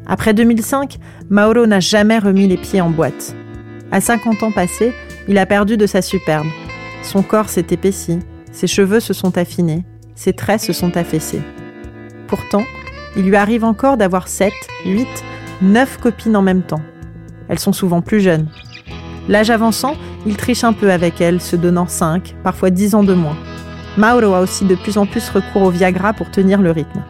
Après 0.05 0.33
2005, 0.33 0.97
Mauro 1.29 1.65
n'a 1.65 1.79
jamais 1.79 2.19
remis 2.19 2.47
les 2.47 2.57
pieds 2.57 2.81
en 2.81 2.89
boîte. 2.89 3.35
À 3.91 4.01
50 4.01 4.43
ans 4.43 4.51
passés, 4.51 4.93
il 5.27 5.37
a 5.37 5.45
perdu 5.45 5.77
de 5.77 5.85
sa 5.85 6.01
superbe. 6.01 6.47
Son 7.01 7.21
corps 7.21 7.49
s'est 7.49 7.67
épaissi, 7.69 8.19
ses 8.51 8.67
cheveux 8.67 8.99
se 8.99 9.13
sont 9.13 9.37
affinés, 9.37 9.83
ses 10.15 10.33
traits 10.33 10.61
se 10.61 10.73
sont 10.73 10.97
affaissés. 10.97 11.41
Pourtant, 12.27 12.63
il 13.15 13.23
lui 13.23 13.35
arrive 13.35 13.63
encore 13.63 13.97
d'avoir 13.97 14.27
7, 14.27 14.51
8, 14.85 15.07
9 15.61 15.97
copines 15.97 16.35
en 16.35 16.41
même 16.41 16.63
temps. 16.63 16.81
Elles 17.47 17.59
sont 17.59 17.73
souvent 17.73 18.01
plus 18.01 18.19
jeunes. 18.19 18.47
L'âge 19.29 19.49
avançant, 19.49 19.95
il 20.25 20.35
triche 20.35 20.63
un 20.63 20.73
peu 20.73 20.91
avec 20.91 21.21
elles, 21.21 21.39
se 21.39 21.55
donnant 21.55 21.87
5, 21.87 22.35
parfois 22.43 22.69
10 22.69 22.95
ans 22.95 23.03
de 23.03 23.13
moins. 23.13 23.37
Mauro 23.97 24.33
a 24.33 24.41
aussi 24.41 24.65
de 24.65 24.75
plus 24.75 24.97
en 24.97 25.05
plus 25.05 25.29
recours 25.29 25.61
au 25.61 25.69
Viagra 25.69 26.13
pour 26.13 26.31
tenir 26.31 26.61
le 26.61 26.71
rythme. 26.71 27.03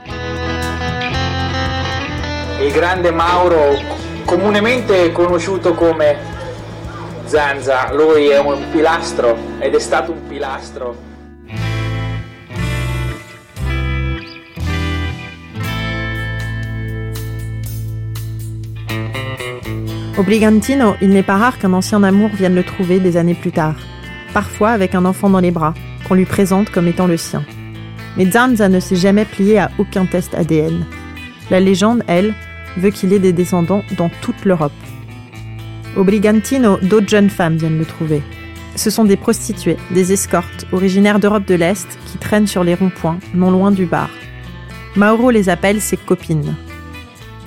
Il 2.63 2.71
grande 2.71 3.11
Mauro, 3.11 3.77
comunemente 4.23 5.11
conosciuto 5.11 5.73
come 5.73 6.15
Zanza, 7.25 7.93
lui 7.93 8.27
è 8.29 8.39
un 8.39 8.57
pilastro 8.71 9.37
ed 9.59 9.75
è 9.75 9.79
stato 9.79 10.13
un 10.13 10.25
pilastro 10.25 10.95
Au 20.15 20.23
Brigantino, 20.23 20.95
il 21.01 21.09
n'est 21.09 21.25
pas 21.25 21.35
rare 21.35 21.57
qu'un 21.57 21.73
ancien 21.73 22.01
amour 22.03 22.29
vienne 22.29 22.55
le 22.55 22.63
trouver 22.63 23.01
des 23.01 23.17
années 23.17 23.33
plus 23.33 23.51
tard, 23.51 23.75
parfois 24.33 24.69
avec 24.69 24.95
un 24.95 25.03
enfant 25.03 25.29
dans 25.29 25.41
les 25.41 25.51
bras, 25.51 25.73
qu'on 26.07 26.13
lui 26.15 26.25
présente 26.25 26.69
comme 26.69 26.87
étant 26.87 27.07
le 27.07 27.17
sien. 27.17 27.43
Mais 28.15 28.31
Zanza 28.31 28.69
ne 28.69 28.79
s'est 28.79 28.95
jamais 28.95 29.25
plié 29.25 29.59
à 29.59 29.69
aucun 29.77 30.05
test 30.05 30.33
ADN. 30.33 30.85
La 31.49 31.59
légende, 31.59 32.03
elle, 32.07 32.33
veut 32.77 32.89
qu'il 32.89 33.13
ait 33.13 33.19
des 33.19 33.33
descendants 33.33 33.83
dans 33.97 34.09
toute 34.21 34.45
l'Europe. 34.45 34.71
Au 35.95 36.03
Brigantino, 36.03 36.77
d'autres 36.81 37.09
jeunes 37.09 37.29
femmes 37.29 37.57
viennent 37.57 37.77
le 37.77 37.85
trouver. 37.85 38.21
Ce 38.75 38.89
sont 38.89 39.05
des 39.05 39.17
prostituées, 39.17 39.77
des 39.91 40.11
escortes, 40.11 40.65
originaires 40.71 41.19
d'Europe 41.19 41.45
de 41.45 41.53
l'Est, 41.53 41.87
qui 42.07 42.17
traînent 42.17 42.47
sur 42.47 42.63
les 42.63 42.73
ronds-points, 42.73 43.19
non 43.35 43.51
loin 43.51 43.71
du 43.71 43.85
bar. 43.85 44.09
Mauro 44.95 45.29
les 45.29 45.49
appelle 45.49 45.81
ses 45.81 45.97
copines. 45.97 46.55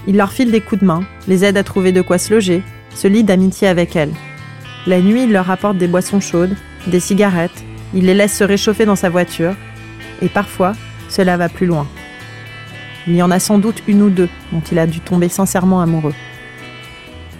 Il 0.06 0.16
leur 0.16 0.30
file 0.30 0.52
des 0.52 0.60
coups 0.60 0.82
de 0.82 0.86
main, 0.86 1.02
les 1.26 1.44
aide 1.44 1.56
à 1.56 1.64
trouver 1.64 1.90
de 1.90 2.02
quoi 2.02 2.18
se 2.18 2.32
loger, 2.32 2.62
se 2.94 3.08
lie 3.08 3.24
d'amitié 3.24 3.66
avec 3.66 3.96
elles. 3.96 4.14
La 4.86 5.00
nuit, 5.00 5.24
il 5.24 5.32
leur 5.32 5.50
apporte 5.50 5.78
des 5.78 5.88
boissons 5.88 6.20
chaudes, 6.20 6.54
des 6.86 7.00
cigarettes, 7.00 7.64
il 7.92 8.06
les 8.06 8.14
laisse 8.14 8.36
se 8.36 8.44
réchauffer 8.44 8.84
dans 8.84 8.94
sa 8.94 9.10
voiture, 9.10 9.54
et 10.22 10.28
parfois, 10.28 10.74
cela 11.08 11.36
va 11.36 11.48
plus 11.48 11.66
loin. 11.66 11.88
Il 13.06 13.14
y 13.14 13.22
en 13.22 13.30
a 13.30 13.38
sans 13.38 13.58
doute 13.58 13.82
une 13.86 14.02
ou 14.02 14.10
deux 14.10 14.28
dont 14.52 14.62
il 14.72 14.78
a 14.78 14.86
dû 14.86 15.00
tomber 15.00 15.28
sincèrement 15.28 15.80
amoureux. 15.80 16.14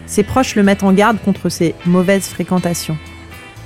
Ses 0.07 0.23
proches 0.23 0.55
le 0.55 0.63
mettent 0.63 0.85
en 0.85 0.93
garde 0.93 1.19
contre 1.21 1.49
ces 1.49 1.75
mauvaises 1.85 2.29
fréquentations. 2.29 2.97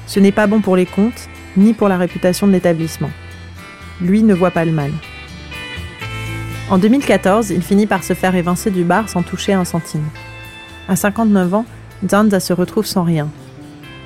Ce 0.07 0.19
n'est 0.19 0.33
pas 0.33 0.47
bon 0.47 0.61
pour 0.61 0.77
les 0.77 0.87
comptes, 0.87 1.29
ni 1.57 1.75
pour 1.75 1.89
la 1.89 1.99
réputation 1.99 2.47
de 2.47 2.53
l'établissement. 2.53 3.11
Lui 4.01 4.23
ne 4.23 4.35
voit 4.35 4.51
pas 4.51 4.65
le 4.65 4.73
mal. 4.73 4.91
En 6.71 6.79
2014, 6.79 7.51
il 7.51 7.63
finit 7.63 7.87
par 7.87 8.05
se 8.05 8.15
faire 8.15 8.35
évincer 8.35 8.71
du 8.71 8.85
bar 8.85 9.09
sans 9.09 9.23
toucher 9.23 9.53
un 9.53 9.65
centime. 9.65 10.09
À 10.89 10.97
59 10.97 11.55
ans, 11.55 11.67
Zanza 12.09 12.41
se 12.41 12.53
retrouve 12.53 12.87
sans 12.87 13.03
rien. 13.03 13.29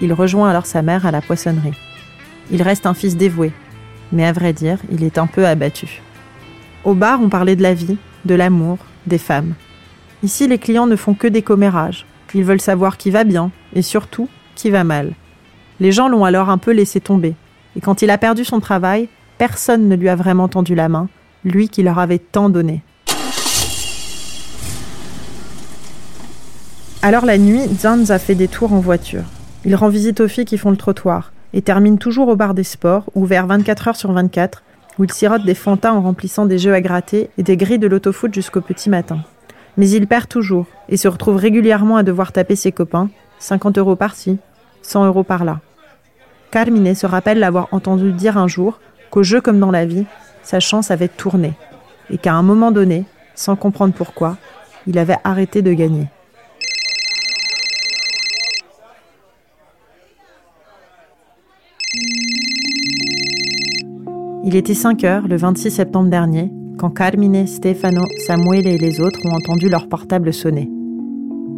Il 0.00 0.12
rejoint 0.12 0.50
alors 0.50 0.66
sa 0.66 0.82
mère 0.82 1.06
à 1.06 1.10
la 1.12 1.20
poissonnerie. 1.20 1.78
Il 2.50 2.62
reste 2.62 2.86
un 2.86 2.94
fils 2.94 3.16
dévoué, 3.16 3.52
mais 4.12 4.26
à 4.26 4.32
vrai 4.32 4.52
dire, 4.52 4.78
il 4.90 5.04
est 5.04 5.18
un 5.18 5.26
peu 5.26 5.46
abattu. 5.46 6.02
Au 6.84 6.92
bar, 6.92 7.20
on 7.22 7.30
parlait 7.30 7.56
de 7.56 7.62
la 7.62 7.72
vie, 7.72 7.96
de 8.26 8.34
l'amour, 8.34 8.76
des 9.06 9.16
femmes. 9.16 9.54
Ici, 10.22 10.46
les 10.46 10.58
clients 10.58 10.86
ne 10.86 10.96
font 10.96 11.14
que 11.14 11.26
des 11.26 11.40
commérages. 11.40 12.04
Ils 12.34 12.44
veulent 12.44 12.60
savoir 12.60 12.98
qui 12.98 13.10
va 13.10 13.24
bien, 13.24 13.52
et 13.74 13.80
surtout, 13.80 14.28
qui 14.54 14.68
va 14.68 14.84
mal. 14.84 15.12
Les 15.80 15.92
gens 15.92 16.08
l'ont 16.08 16.24
alors 16.24 16.50
un 16.50 16.58
peu 16.58 16.72
laissé 16.72 17.00
tomber. 17.00 17.36
Et 17.76 17.80
quand 17.80 18.02
il 18.02 18.10
a 18.10 18.18
perdu 18.18 18.44
son 18.44 18.60
travail, 18.60 19.08
personne 19.38 19.88
ne 19.88 19.96
lui 19.96 20.08
a 20.08 20.16
vraiment 20.16 20.48
tendu 20.48 20.74
la 20.74 20.88
main, 20.88 21.08
lui 21.44 21.68
qui 21.68 21.82
leur 21.82 21.98
avait 21.98 22.18
tant 22.18 22.50
donné. 22.50 22.82
Alors 27.00 27.24
la 27.24 27.38
nuit, 27.38 27.62
Zanz 27.78 28.16
fait 28.18 28.34
des 28.34 28.48
tours 28.48 28.72
en 28.72 28.80
voiture. 28.80 29.24
Il 29.64 29.74
rend 29.74 29.88
visite 29.88 30.20
aux 30.20 30.28
filles 30.28 30.44
qui 30.44 30.58
font 30.58 30.70
le 30.70 30.76
trottoir 30.76 31.32
et 31.52 31.62
termine 31.62 31.98
toujours 31.98 32.28
au 32.28 32.36
bar 32.36 32.52
des 32.52 32.64
sports, 32.64 33.04
ouvert 33.14 33.46
24 33.46 33.88
heures 33.88 33.96
sur 33.96 34.12
24, 34.12 34.62
où 34.98 35.04
il 35.04 35.12
sirote 35.12 35.44
des 35.44 35.54
fantas 35.54 35.92
en 35.92 36.02
remplissant 36.02 36.46
des 36.46 36.58
jeux 36.58 36.74
à 36.74 36.80
gratter 36.80 37.30
et 37.38 37.42
des 37.42 37.56
grilles 37.56 37.78
de 37.78 37.86
l'autofoot 37.86 38.32
jusqu'au 38.32 38.60
petit 38.60 38.90
matin. 38.90 39.18
Mais 39.76 39.88
il 39.90 40.06
perd 40.06 40.28
toujours 40.28 40.66
et 40.88 40.96
se 40.96 41.08
retrouve 41.08 41.36
régulièrement 41.36 41.96
à 41.96 42.02
devoir 42.02 42.32
taper 42.32 42.56
ses 42.56 42.72
copains, 42.72 43.08
50 43.40 43.78
euros 43.78 43.96
par-ci, 43.96 44.38
100 44.82 45.06
euros 45.06 45.24
par-là. 45.24 45.60
Carmine 46.50 46.94
se 46.94 47.06
rappelle 47.06 47.40
l'avoir 47.40 47.68
entendu 47.72 48.12
dire 48.12 48.38
un 48.38 48.46
jour 48.46 48.78
qu'au 49.10 49.22
jeu 49.22 49.40
comme 49.40 49.58
dans 49.58 49.72
la 49.72 49.86
vie, 49.86 50.04
sa 50.42 50.60
chance 50.60 50.90
avait 50.90 51.08
tourné 51.08 51.54
et 52.10 52.18
qu'à 52.18 52.34
un 52.34 52.42
moment 52.42 52.70
donné, 52.70 53.04
sans 53.34 53.56
comprendre 53.56 53.94
pourquoi, 53.94 54.36
il 54.86 54.98
avait 54.98 55.16
arrêté 55.24 55.62
de 55.62 55.72
gagner. 55.72 56.06
Il 64.46 64.56
était 64.56 64.74
5 64.74 65.04
heures 65.04 65.26
le 65.26 65.36
26 65.36 65.70
septembre 65.70 66.10
dernier 66.10 66.52
quand 66.76 66.90
Carmine, 66.90 67.46
Stefano, 67.46 68.02
Samuele 68.26 68.66
et 68.66 68.76
les 68.76 69.00
autres 69.00 69.18
ont 69.24 69.34
entendu 69.34 69.70
leur 69.70 69.88
portable 69.88 70.34
sonner. 70.34 70.70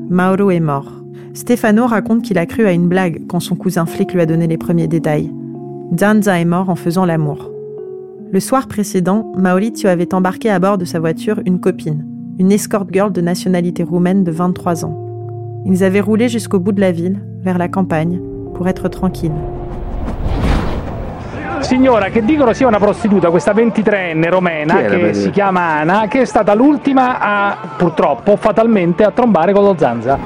Mauro 0.09 0.53
est 0.53 0.61
mort. 0.61 1.03
Stefano 1.35 1.89
raconte 1.89 2.23
qu'il 2.23 2.39
a 2.39 2.47
cru 2.47 2.65
à 2.65 2.71
une 2.71 2.87
blague 2.87 3.23
quand 3.27 3.41
son 3.41 3.57
cousin 3.57 3.87
flic 3.87 4.13
lui 4.13 4.21
a 4.21 4.27
donné 4.27 4.47
les 4.47 4.57
premiers 4.57 4.87
détails. 4.87 5.33
Zanza 5.99 6.39
est 6.39 6.45
mort 6.45 6.71
en 6.71 6.77
faisant 6.77 7.05
l'amour. 7.05 7.51
Le 8.31 8.39
soir 8.39 8.69
précédent, 8.69 9.33
Maurizio 9.37 9.89
avait 9.89 10.15
embarqué 10.15 10.49
à 10.49 10.61
bord 10.61 10.79
de 10.79 10.85
sa 10.85 11.01
voiture 11.01 11.41
une 11.45 11.59
copine, 11.59 12.07
une 12.39 12.53
escort 12.53 12.87
girl 12.93 13.13
de 13.13 13.21
nationalité 13.21 13.83
roumaine 13.83 14.23
de 14.23 14.31
23 14.31 14.85
ans. 14.85 14.97
Ils 15.67 15.83
avaient 15.83 16.01
roulé 16.01 16.29
jusqu'au 16.29 16.61
bout 16.61 16.73
de 16.73 16.81
la 16.81 16.93
ville, 16.93 17.21
vers 17.41 17.59
la 17.59 17.69
campagne, 17.69 18.21
pour 18.55 18.69
être 18.69 18.89
tranquilles. 18.89 19.33
Signora, 21.67 22.11
che 22.11 22.23
dicono 22.23 22.53
sia 22.53 22.69
una 22.69 22.79
prostituta, 22.79 23.29
questa 23.29 23.53
23enne 23.53 24.29
romena 24.29 24.83
che 24.83 25.13
si 25.15 25.31
chiama 25.31 25.81
Ana, 25.81 26.07
che 26.07 26.21
è 26.21 26.25
stata 26.25 26.55
l'ultima 26.55 27.19
a, 27.19 27.75
purtroppo, 27.77 28.37
fatalmente, 28.37 29.03
a 29.03 29.11
trombare 29.11 29.53
con 29.53 29.65
lo 29.65 29.75
Zanza. 29.77 30.17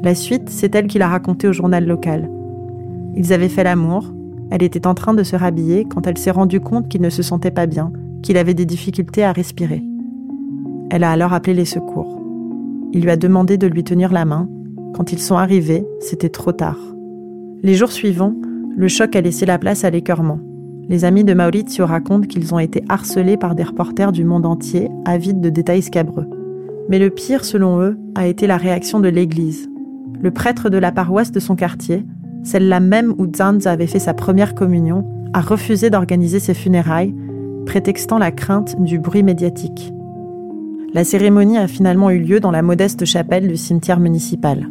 La 0.00 0.14
suite, 0.14 0.50
c'est 0.50 0.74
elle 0.74 0.88
qui 0.88 0.98
l'a 0.98 1.06
raconté 1.06 1.46
au 1.46 1.52
journal 1.52 1.86
local. 1.86 2.28
Ils 3.14 3.32
avaient 3.32 3.48
fait 3.48 3.62
l'amour, 3.62 4.12
elle 4.50 4.64
était 4.64 4.88
en 4.88 4.94
train 4.94 5.14
de 5.14 5.22
se 5.22 5.36
rhabiller 5.36 5.84
quand 5.84 6.04
elle 6.08 6.18
s'est 6.18 6.32
rendue 6.32 6.60
compte 6.60 6.88
qu'il 6.88 7.02
ne 7.02 7.10
se 7.10 7.22
sentait 7.22 7.52
pas 7.52 7.66
bien, 7.66 7.92
qu'il 8.20 8.36
avait 8.36 8.54
des 8.54 8.66
difficultés 8.66 9.22
à 9.22 9.30
respirer. 9.30 9.80
Elle 10.90 11.04
a 11.04 11.12
alors 11.12 11.32
appelé 11.32 11.54
les 11.54 11.64
secours. 11.64 12.20
Il 12.92 13.02
lui 13.02 13.10
a 13.10 13.16
demandé 13.16 13.58
de 13.58 13.68
lui 13.68 13.84
tenir 13.84 14.12
la 14.12 14.24
main. 14.24 14.48
Quand 14.92 15.12
ils 15.12 15.20
sont 15.20 15.36
arrivés, 15.36 15.86
c'était 16.00 16.30
trop 16.30 16.50
tard. 16.50 16.91
Les 17.64 17.74
jours 17.74 17.92
suivants, 17.92 18.34
le 18.76 18.88
choc 18.88 19.14
a 19.14 19.20
laissé 19.20 19.46
la 19.46 19.56
place 19.56 19.84
à 19.84 19.90
l'écœurement. 19.90 20.40
Les 20.88 21.04
amis 21.04 21.22
de 21.22 21.32
Maurizio 21.32 21.86
racontent 21.86 22.26
qu'ils 22.26 22.52
ont 22.52 22.58
été 22.58 22.82
harcelés 22.88 23.36
par 23.36 23.54
des 23.54 23.62
reporters 23.62 24.10
du 24.10 24.24
monde 24.24 24.46
entier, 24.46 24.88
avides 25.04 25.40
de 25.40 25.48
détails 25.48 25.82
scabreux. 25.82 26.26
Mais 26.88 26.98
le 26.98 27.10
pire, 27.10 27.44
selon 27.44 27.80
eux, 27.80 27.96
a 28.16 28.26
été 28.26 28.48
la 28.48 28.56
réaction 28.56 28.98
de 28.98 29.08
l'Église. 29.08 29.70
Le 30.20 30.32
prêtre 30.32 30.70
de 30.70 30.76
la 30.78 30.90
paroisse 30.90 31.30
de 31.30 31.38
son 31.38 31.54
quartier, 31.54 32.04
celle-là 32.42 32.80
même 32.80 33.14
où 33.18 33.32
Zanz 33.32 33.68
avait 33.68 33.86
fait 33.86 34.00
sa 34.00 34.12
première 34.12 34.56
communion, 34.56 35.06
a 35.32 35.40
refusé 35.40 35.88
d'organiser 35.88 36.40
ses 36.40 36.54
funérailles, 36.54 37.14
prétextant 37.64 38.18
la 38.18 38.32
crainte 38.32 38.74
du 38.82 38.98
bruit 38.98 39.22
médiatique. 39.22 39.92
La 40.94 41.04
cérémonie 41.04 41.58
a 41.58 41.68
finalement 41.68 42.10
eu 42.10 42.18
lieu 42.18 42.40
dans 42.40 42.50
la 42.50 42.62
modeste 42.62 43.04
chapelle 43.04 43.46
du 43.46 43.56
cimetière 43.56 44.00
municipal. 44.00 44.68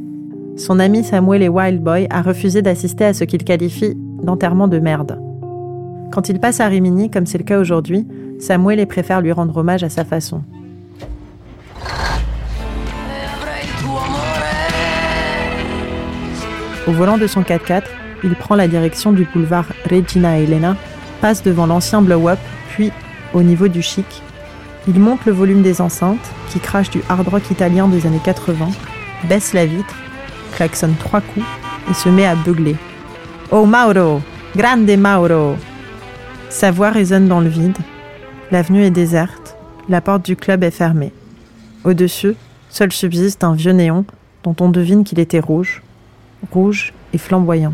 Son 0.57 0.79
ami 0.79 1.03
Samuel 1.03 1.43
et 1.43 1.49
Wildboy 1.49 2.07
a 2.09 2.21
refusé 2.21 2.61
d'assister 2.61 3.05
à 3.05 3.13
ce 3.13 3.23
qu'il 3.23 3.43
qualifie 3.43 3.95
d'enterrement 3.95 4.67
de 4.67 4.79
merde. 4.79 5.19
Quand 6.11 6.27
il 6.29 6.39
passe 6.39 6.59
à 6.59 6.67
Rimini, 6.67 7.09
comme 7.09 7.25
c'est 7.25 7.37
le 7.37 7.43
cas 7.43 7.59
aujourd'hui, 7.59 8.05
Samuel 8.39 8.85
préfère 8.85 9.21
lui 9.21 9.31
rendre 9.31 9.55
hommage 9.57 9.83
à 9.83 9.89
sa 9.89 10.03
façon. 10.03 10.41
Au 16.87 16.91
volant 16.91 17.17
de 17.17 17.27
son 17.27 17.41
4x4, 17.41 17.83
il 18.23 18.35
prend 18.35 18.55
la 18.55 18.67
direction 18.67 19.13
du 19.13 19.25
boulevard 19.33 19.67
Regina 19.89 20.39
Elena, 20.39 20.75
passe 21.21 21.43
devant 21.43 21.65
l'ancien 21.65 22.01
blow-up, 22.01 22.39
puis 22.69 22.91
au 23.33 23.41
niveau 23.41 23.67
du 23.67 23.81
chic. 23.81 24.05
Il 24.87 24.99
monte 24.99 25.25
le 25.25 25.31
volume 25.31 25.61
des 25.61 25.79
enceintes, 25.79 26.17
qui 26.49 26.59
crachent 26.59 26.89
du 26.89 27.01
hard 27.07 27.27
rock 27.27 27.49
italien 27.51 27.87
des 27.87 28.05
années 28.05 28.21
80, 28.23 28.67
baisse 29.29 29.53
la 29.53 29.65
vitre, 29.65 29.95
klaxonne 30.61 30.93
trois 30.93 31.21
coups 31.21 31.45
et 31.89 31.93
se 31.95 32.07
met 32.07 32.27
à 32.27 32.35
beugler. 32.35 32.75
Oh 33.49 33.65
Mauro 33.65 34.21
Grande 34.55 34.95
Mauro 34.95 35.55
Sa 36.49 36.69
voix 36.69 36.91
résonne 36.91 37.27
dans 37.27 37.39
le 37.39 37.49
vide. 37.49 37.77
L'avenue 38.51 38.83
est 38.83 38.91
déserte. 38.91 39.57
La 39.89 40.01
porte 40.01 40.23
du 40.23 40.35
club 40.35 40.63
est 40.63 40.69
fermée. 40.69 41.13
Au-dessus, 41.83 42.35
seul 42.69 42.91
subsiste 42.91 43.43
un 43.43 43.55
vieux 43.55 43.71
néon 43.71 44.05
dont 44.43 44.55
on 44.59 44.69
devine 44.69 45.03
qu'il 45.03 45.19
était 45.19 45.39
rouge, 45.39 45.81
rouge 46.51 46.93
et 47.11 47.17
flamboyant. 47.17 47.73